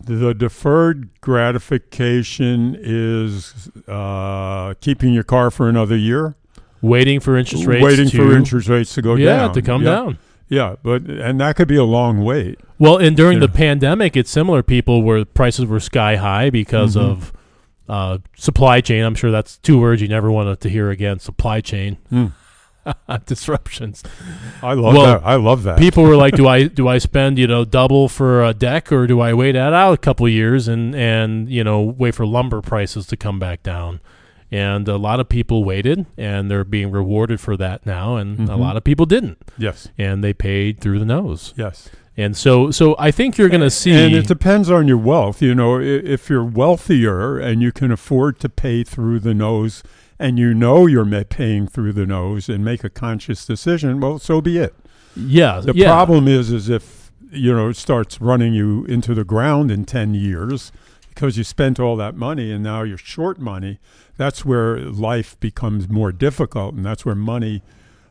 The 0.04 0.34
deferred 0.34 1.10
gratification 1.22 2.76
is 2.80 3.70
uh, 3.88 4.74
keeping 4.82 5.14
your 5.14 5.24
car 5.24 5.52
for 5.52 5.70
another 5.70 5.98
year, 5.98 6.36
Waiting 6.82 7.20
for 7.20 7.36
interest 7.38 7.66
rates 7.66 7.84
waiting 7.84 8.08
to, 8.10 8.18
for 8.18 8.36
interest 8.36 8.70
rates 8.70 8.94
to 8.96 9.02
go 9.02 9.16
down. 9.18 9.26
yeah, 9.26 9.38
down. 9.38 9.54
to 9.54 9.62
come 9.62 9.84
yeah. 9.84 9.90
down. 9.90 10.18
Yeah, 10.48 10.76
but 10.82 11.04
and 11.04 11.40
that 11.42 11.56
could 11.58 11.68
be 11.68 11.76
a 11.76 11.84
long 11.84 12.24
wait. 12.24 12.60
Well, 12.80 12.98
and 12.98 13.16
during 13.18 13.40
the 13.40 13.50
pandemic, 13.50 14.16
it's 14.18 14.32
similar. 14.32 14.64
People 14.64 15.04
where 15.04 15.24
prices 15.26 15.66
were 15.66 15.80
sky 15.82 16.16
high 16.16 16.50
because 16.50 16.96
Mhm. 16.96 17.02
of 17.02 17.34
uh, 17.90 18.18
supply 18.38 18.80
chain. 18.82 19.04
I'm 19.04 19.14
sure 19.16 19.30
that's 19.30 19.58
two 19.58 19.78
words 19.80 20.02
you 20.02 20.08
never 20.08 20.32
wanted 20.32 20.62
to 20.62 20.70
hear 20.70 20.90
again. 20.90 21.20
Supply 21.20 21.60
chain. 21.62 21.98
Mm. 22.12 22.32
disruptions. 23.26 24.04
I 24.62 24.74
love 24.74 24.94
Well, 24.96 25.06
that. 25.06 25.22
I 25.26 25.36
love 25.36 25.63
that. 25.63 25.80
People 25.80 26.04
were 26.04 26.15
like, 26.15 26.36
"Do 26.36 26.48
I 26.48 26.63
do 26.80 26.88
I 26.88 26.98
spend 26.98 27.38
you 27.38 27.48
know 27.48 27.65
double 27.65 28.08
for 28.08 28.44
a 28.44 28.54
deck, 28.54 28.92
or 28.92 29.08
do 29.08 29.20
I 29.20 29.34
wait 29.34 29.54
that 29.54 29.74
out 29.74 29.94
a 29.94 29.98
couple 29.98 30.26
of 30.26 30.32
years 30.32 30.68
and 30.68 30.96
and 30.96 31.50
you 31.50 31.63
know 31.63 31.82
wait 31.82 32.15
for 32.15 32.26
lumber 32.26 32.62
prices 32.62 33.06
to 33.08 33.18
come 33.18 33.39
back 33.39 33.63
down?" 33.63 34.00
And 34.52 34.88
a 34.88 34.98
lot 34.98 35.20
of 35.20 35.30
people 35.30 35.63
waited, 35.63 36.08
and 36.18 36.50
they're 36.50 36.63
being 36.63 36.89
rewarded 36.89 37.39
for 37.39 37.56
that 37.58 37.86
now, 37.86 38.15
and 38.15 38.50
a 38.50 38.54
Mhm. 38.54 38.60
lot 38.60 38.78
of 38.78 38.84
people 38.84 39.06
didn't, 39.06 39.38
yes. 39.60 39.89
and 39.96 40.24
they 40.24 40.34
paid 40.34 40.80
through 40.82 40.98
the 40.98 41.06
nose. 41.06 41.54
Yes. 41.56 41.88
And 42.18 42.36
so, 42.36 42.72
so 42.72 42.96
I 42.98 43.12
think 43.12 43.38
you're 43.38 43.48
going 43.48 43.62
to 43.62 43.70
see. 43.70 43.92
And 43.92 44.13
it 44.15 44.28
depends 44.28 44.70
on 44.72 44.88
your 44.88 44.98
wealth. 44.98 45.42
You 45.42 45.54
know, 45.54 45.80
if 45.80 46.30
you're 46.32 46.44
wealthier 46.44 47.38
and 47.38 47.62
you 47.62 47.72
can 47.72 47.92
afford 47.92 48.39
to 48.39 48.50
pay 48.50 48.84
through 48.84 49.20
the 49.20 49.34
nose 49.36 49.84
and 50.20 50.38
you 50.38 50.54
know 50.54 50.86
you're 50.86 51.06
paying 51.26 51.68
through 51.68 51.94
the 51.94 52.06
nose 52.06 52.50
and 52.50 52.64
make 52.64 52.84
a 52.84 52.90
conscious 52.90 53.46
decision, 53.46 54.00
well, 54.02 54.20
so 54.20 54.42
be 54.42 54.58
it. 54.58 54.76
yeah, 55.16 55.62
The 55.64 55.74
yeah. 55.74 55.86
problem 55.88 56.28
is, 56.28 56.52
is 56.52 56.70
if, 56.70 57.12
you 57.32 57.54
know, 57.54 57.70
it 57.70 57.78
starts 57.78 58.20
running 58.20 58.54
you 58.54 58.84
into 58.86 59.14
the 59.14 59.24
ground 59.24 59.72
in 59.72 59.86
10 59.86 60.14
years 60.14 60.72
because 61.10 61.38
you 61.38 61.44
spent 61.44 61.80
all 61.80 61.96
that 61.96 62.16
money 62.16 62.52
and 62.52 62.64
now 62.64 62.84
you're 62.84 62.98
short 62.98 63.40
money, 63.40 63.80
that's 64.18 64.44
where 64.44 64.80
life 64.80 65.40
becomes 65.40 65.88
more 65.90 66.12
difficult. 66.12 66.76
And 66.76 66.86
that's 66.86 67.06
where 67.06 67.16
money 67.16 67.62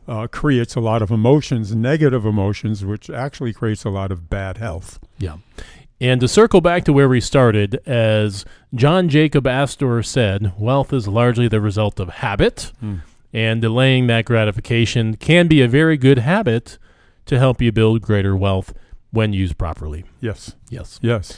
uh, 0.07 0.25
creates 0.27 0.75
a 0.75 0.79
lot 0.79 1.01
of 1.03 1.11
emotions, 1.11 1.75
negative 1.75 2.25
emotions, 2.25 2.83
which 2.83 3.09
actually 3.09 3.53
creates 3.53 3.85
a 3.85 3.89
lot 3.89 4.11
of 4.11 4.29
bad 4.29 4.57
health. 4.57 4.99
Yeah. 5.19 5.37
And 6.01 6.21
to 6.21 6.27
circle 6.27 6.61
back 6.61 6.85
to 6.85 6.93
where 6.93 7.09
we 7.09 7.19
started, 7.19 7.81
as 7.85 8.45
John 8.73 9.09
Jacob 9.09 9.45
Astor 9.45 10.01
said, 10.01 10.53
wealth 10.57 10.93
is 10.93 11.07
largely 11.07 11.49
the 11.49 11.59
result 11.59 11.99
of 11.99 12.09
habit, 12.09 12.71
and 13.33 13.61
delaying 13.61 14.07
that 14.07 14.23
gratification 14.25 15.17
can 15.17 15.47
be 15.47 15.61
a 15.61 15.67
very 15.67 15.97
good 15.97 16.19
habit 16.19 16.77
to 17.25 17.37
help 17.37 17.61
you 17.61 17.71
build 17.71 18.01
greater 18.01 18.35
wealth 18.35 18.73
when 19.11 19.33
used 19.33 19.57
properly. 19.57 20.05
Yes. 20.21 20.55
Yes. 20.69 20.99
Yes. 21.01 21.37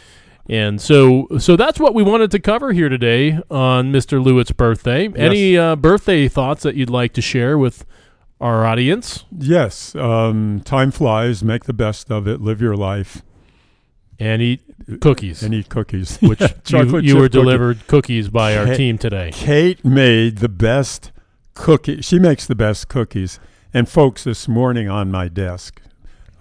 And 0.50 0.82
so 0.82 1.28
so 1.39 1.56
that's 1.56 1.80
what 1.80 1.93
we 1.93 2.04
wanted 2.04 2.32
to 2.32 2.39
cover 2.39 2.71
here 2.71 2.89
today 2.89 3.39
on 3.50 3.91
Mr. 3.91 4.24
Lewitt's 4.24 4.52
birthday. 4.52 5.10
Any 5.15 5.58
uh, 5.58 5.76
birthday 5.76 6.28
thoughts 6.28 6.63
that 6.63 6.76
you'd 6.76 6.89
like 6.89 7.13
to 7.13 7.21
share 7.21 7.58
with 7.58 7.86
our 8.39 8.65
audience? 8.65 9.24
Yes, 9.38 9.95
um, 9.95 10.62
time 10.65 10.91
flies. 10.91 11.43
Make 11.43 11.65
the 11.65 11.74
best 11.74 12.12
of 12.12 12.28
it. 12.28 12.41
Live 12.41 12.60
your 12.60 12.76
life 12.76 13.21
And 14.22 14.40
eat 14.42 14.62
cookies, 15.02 15.42
and 15.42 15.52
eat 15.54 15.68
cookies. 15.70 16.18
which 16.22 16.40
Yeah, 16.70 16.84
you, 16.84 17.00
you 17.00 17.16
were 17.16 17.24
cookie. 17.24 17.30
delivered 17.30 17.88
cookies 17.88 18.30
by 18.30 18.56
our 18.56 18.76
team 18.76 19.00
today. 19.00 19.32
Kate 19.34 19.84
made 19.84 20.38
the 20.38 20.48
best 20.50 21.12
cookie. 21.56 22.02
She 22.02 22.20
makes 22.20 22.46
the 22.46 22.54
best 22.54 22.88
cookies. 22.88 23.40
And 23.74 23.90
folks, 23.90 24.24
this 24.24 24.48
morning 24.48 24.88
on 24.88 25.10
my 25.10 25.28
desk 25.28 25.82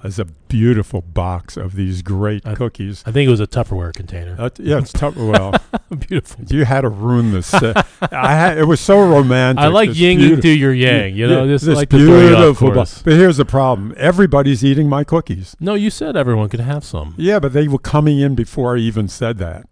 is 0.04 0.18
a 0.18 0.24
beautiful 0.24 1.02
box 1.02 1.56
of 1.56 1.74
these 1.74 2.02
great 2.02 2.46
I- 2.46 2.54
cookies. 2.54 3.02
I 3.06 3.12
think 3.12 3.26
it 3.28 3.30
was 3.30 3.40
a 3.40 3.46
Tupperware 3.46 3.92
container. 3.94 4.34
Uh, 4.38 4.50
yeah, 4.58 4.78
it's 4.78 4.92
Tupperware. 4.92 5.38
Well, 5.38 5.54
Beautiful. 6.08 6.44
you 6.46 6.64
had 6.64 6.82
to 6.82 6.88
ruin 6.88 7.32
this. 7.32 7.52
Uh, 7.52 7.82
I 8.10 8.34
had, 8.34 8.58
it 8.58 8.64
was 8.64 8.80
so 8.80 8.98
romantic. 9.08 9.62
I 9.62 9.68
like 9.68 9.90
this 9.90 9.98
yin 9.98 10.40
to 10.40 10.48
your 10.48 10.72
yang. 10.72 11.14
You 11.14 11.26
know, 11.26 11.44
Yeah, 11.44 11.52
just 11.52 11.66
this 11.66 11.76
like 11.76 11.88
to 11.90 11.98
throw 11.98 12.20
you 12.20 12.34
off 12.34 12.38
beautiful 12.58 12.72
course. 12.72 13.02
bo- 13.02 13.10
But 13.10 13.18
here's 13.18 13.36
the 13.36 13.44
problem: 13.44 13.94
everybody's 13.96 14.64
eating 14.64 14.88
my 14.88 15.04
cookies. 15.04 15.56
No, 15.60 15.74
you 15.74 15.90
said 15.90 16.16
everyone 16.16 16.48
could 16.48 16.60
have 16.60 16.84
some. 16.84 17.14
Yeah, 17.18 17.38
but 17.38 17.52
they 17.52 17.68
were 17.68 17.78
coming 17.78 18.18
in 18.20 18.34
before 18.34 18.76
I 18.76 18.80
even 18.80 19.08
said 19.08 19.38
that. 19.38 19.66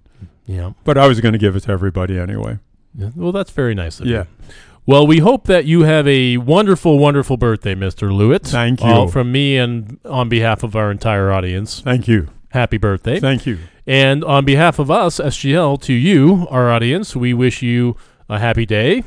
Yeah. 0.46 0.72
But 0.84 0.96
I 0.98 1.06
was 1.06 1.20
going 1.20 1.32
to 1.32 1.38
give 1.38 1.56
it 1.56 1.60
to 1.64 1.72
everybody 1.72 2.18
anyway. 2.18 2.58
Yeah. 2.94 3.10
Well, 3.14 3.32
that's 3.32 3.50
very 3.50 3.74
nice 3.74 4.00
of 4.00 4.06
you. 4.06 4.26
Well, 4.88 5.06
we 5.06 5.18
hope 5.18 5.44
that 5.48 5.66
you 5.66 5.82
have 5.82 6.08
a 6.08 6.38
wonderful, 6.38 6.98
wonderful 6.98 7.36
birthday, 7.36 7.74
Mr. 7.74 8.10
Lewitt. 8.10 8.46
Thank 8.48 8.80
All 8.80 9.04
you. 9.04 9.10
from 9.10 9.30
me 9.30 9.58
and 9.58 9.98
on 10.06 10.30
behalf 10.30 10.62
of 10.62 10.74
our 10.74 10.90
entire 10.90 11.30
audience, 11.30 11.82
Thank 11.82 12.08
you. 12.08 12.28
happy 12.52 12.78
birthday. 12.78 13.20
Thank 13.20 13.44
you. 13.44 13.58
and 13.86 14.24
on 14.24 14.46
behalf 14.46 14.78
of 14.78 14.90
us, 14.90 15.18
SGL, 15.20 15.78
to 15.82 15.92
you, 15.92 16.46
our 16.48 16.70
audience, 16.70 17.14
we 17.14 17.34
wish 17.34 17.60
you 17.60 17.96
a 18.30 18.38
happy 18.38 18.64
day. 18.64 19.04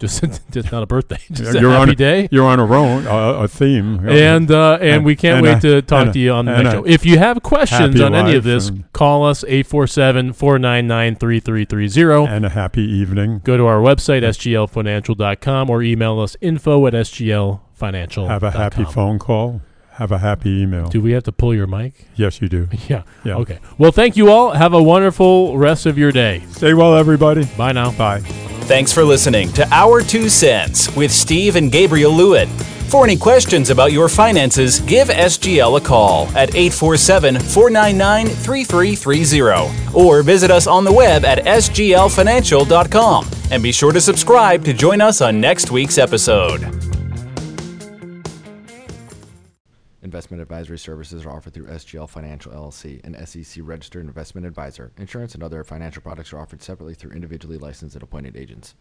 Just, 0.00 0.22
just 0.52 0.70
not 0.70 0.82
a 0.82 0.86
birthday. 0.86 1.18
Just 1.32 1.58
You're 1.58 1.72
on 1.72 1.88
happy 1.88 1.92
a- 1.92 1.96
day. 1.96 2.28
You're 2.30 2.46
on 2.46 2.60
a 2.60 2.64
roll, 2.64 2.98
uh, 3.08 3.42
a 3.42 3.48
theme. 3.48 4.08
And 4.08 4.48
uh, 4.50 4.78
and, 4.80 4.90
And- 4.90 5.04
we 5.04 5.16
can't 5.16 5.38
and 5.38 5.44
wait 5.44 5.56
a- 5.58 5.60
to 5.60 5.82
talk 5.82 6.12
to 6.12 6.18
you 6.18 6.32
on 6.32 6.44
the 6.44 6.52
next 6.56 6.68
a 6.68 6.72
show. 6.72 6.86
If 6.86 7.04
you 7.04 7.18
have 7.18 7.42
questions 7.42 8.00
on 8.00 8.14
any 8.14 8.36
of 8.36 8.44
this, 8.44 8.70
call 8.92 9.24
us 9.24 9.42
847-499-3330. 9.44 12.28
and 12.28 12.46
a 12.46 12.50
happy 12.50 12.82
evening. 12.82 13.40
Go 13.44 13.56
to 13.56 13.66
our 13.66 13.80
website, 13.80 14.22
sglfinancial.com, 14.22 15.70
or 15.70 15.82
email 15.82 16.20
us 16.20 16.36
info 16.40 16.86
at 16.86 16.92
sglfinancial.com. 16.94 18.28
Have 18.28 18.42
a 18.42 18.50
happy 18.50 18.84
phone 18.84 19.18
call. 19.18 19.60
Have 19.98 20.12
a 20.12 20.18
happy 20.18 20.62
email. 20.62 20.86
Do 20.88 21.00
we 21.00 21.10
have 21.10 21.24
to 21.24 21.32
pull 21.32 21.52
your 21.52 21.66
mic? 21.66 21.92
yes, 22.14 22.40
you 22.40 22.48
do. 22.48 22.68
Yeah. 22.88 23.02
Yeah. 23.24 23.34
Okay. 23.38 23.58
Well, 23.78 23.90
thank 23.90 24.16
you 24.16 24.30
all. 24.30 24.52
Have 24.52 24.72
a 24.72 24.80
wonderful 24.82 25.58
rest 25.58 25.86
of 25.86 25.98
your 25.98 26.12
day. 26.12 26.44
Stay 26.52 26.72
well, 26.72 26.94
everybody. 26.94 27.44
Bye 27.56 27.72
now. 27.72 27.90
Bye. 27.90 28.20
Thanks 28.70 28.92
for 28.92 29.02
listening 29.02 29.52
to 29.54 29.66
Our 29.72 30.00
Two 30.02 30.28
Cents 30.28 30.94
with 30.94 31.10
Steve 31.10 31.56
and 31.56 31.72
Gabriel 31.72 32.12
Lewitt. 32.12 32.48
For 32.90 33.02
any 33.04 33.16
questions 33.16 33.70
about 33.70 33.90
your 33.92 34.08
finances, 34.08 34.78
give 34.80 35.08
SGL 35.08 35.76
a 35.78 35.80
call 35.80 36.28
at 36.28 36.54
847 36.54 37.40
499 37.40 38.28
3330 38.28 39.98
or 39.98 40.22
visit 40.22 40.50
us 40.52 40.66
on 40.68 40.84
the 40.84 40.92
web 40.92 41.24
at 41.24 41.44
sglfinancial.com. 41.44 43.26
And 43.50 43.62
be 43.62 43.72
sure 43.72 43.92
to 43.92 44.00
subscribe 44.00 44.64
to 44.64 44.72
join 44.72 45.00
us 45.00 45.20
on 45.20 45.40
next 45.40 45.70
week's 45.72 45.98
episode. 45.98 46.60
Investment 50.08 50.40
advisory 50.40 50.78
services 50.78 51.26
are 51.26 51.36
offered 51.36 51.52
through 51.52 51.66
SGL 51.66 52.08
Financial 52.08 52.50
LLC, 52.50 53.04
an 53.04 53.26
SEC 53.26 53.62
registered 53.62 54.06
investment 54.06 54.46
advisor. 54.46 54.90
Insurance 54.96 55.34
and 55.34 55.42
other 55.42 55.62
financial 55.62 56.00
products 56.00 56.32
are 56.32 56.38
offered 56.38 56.62
separately 56.62 56.94
through 56.94 57.10
individually 57.10 57.58
licensed 57.58 57.94
and 57.94 58.02
appointed 58.02 58.34
agents. 58.34 58.74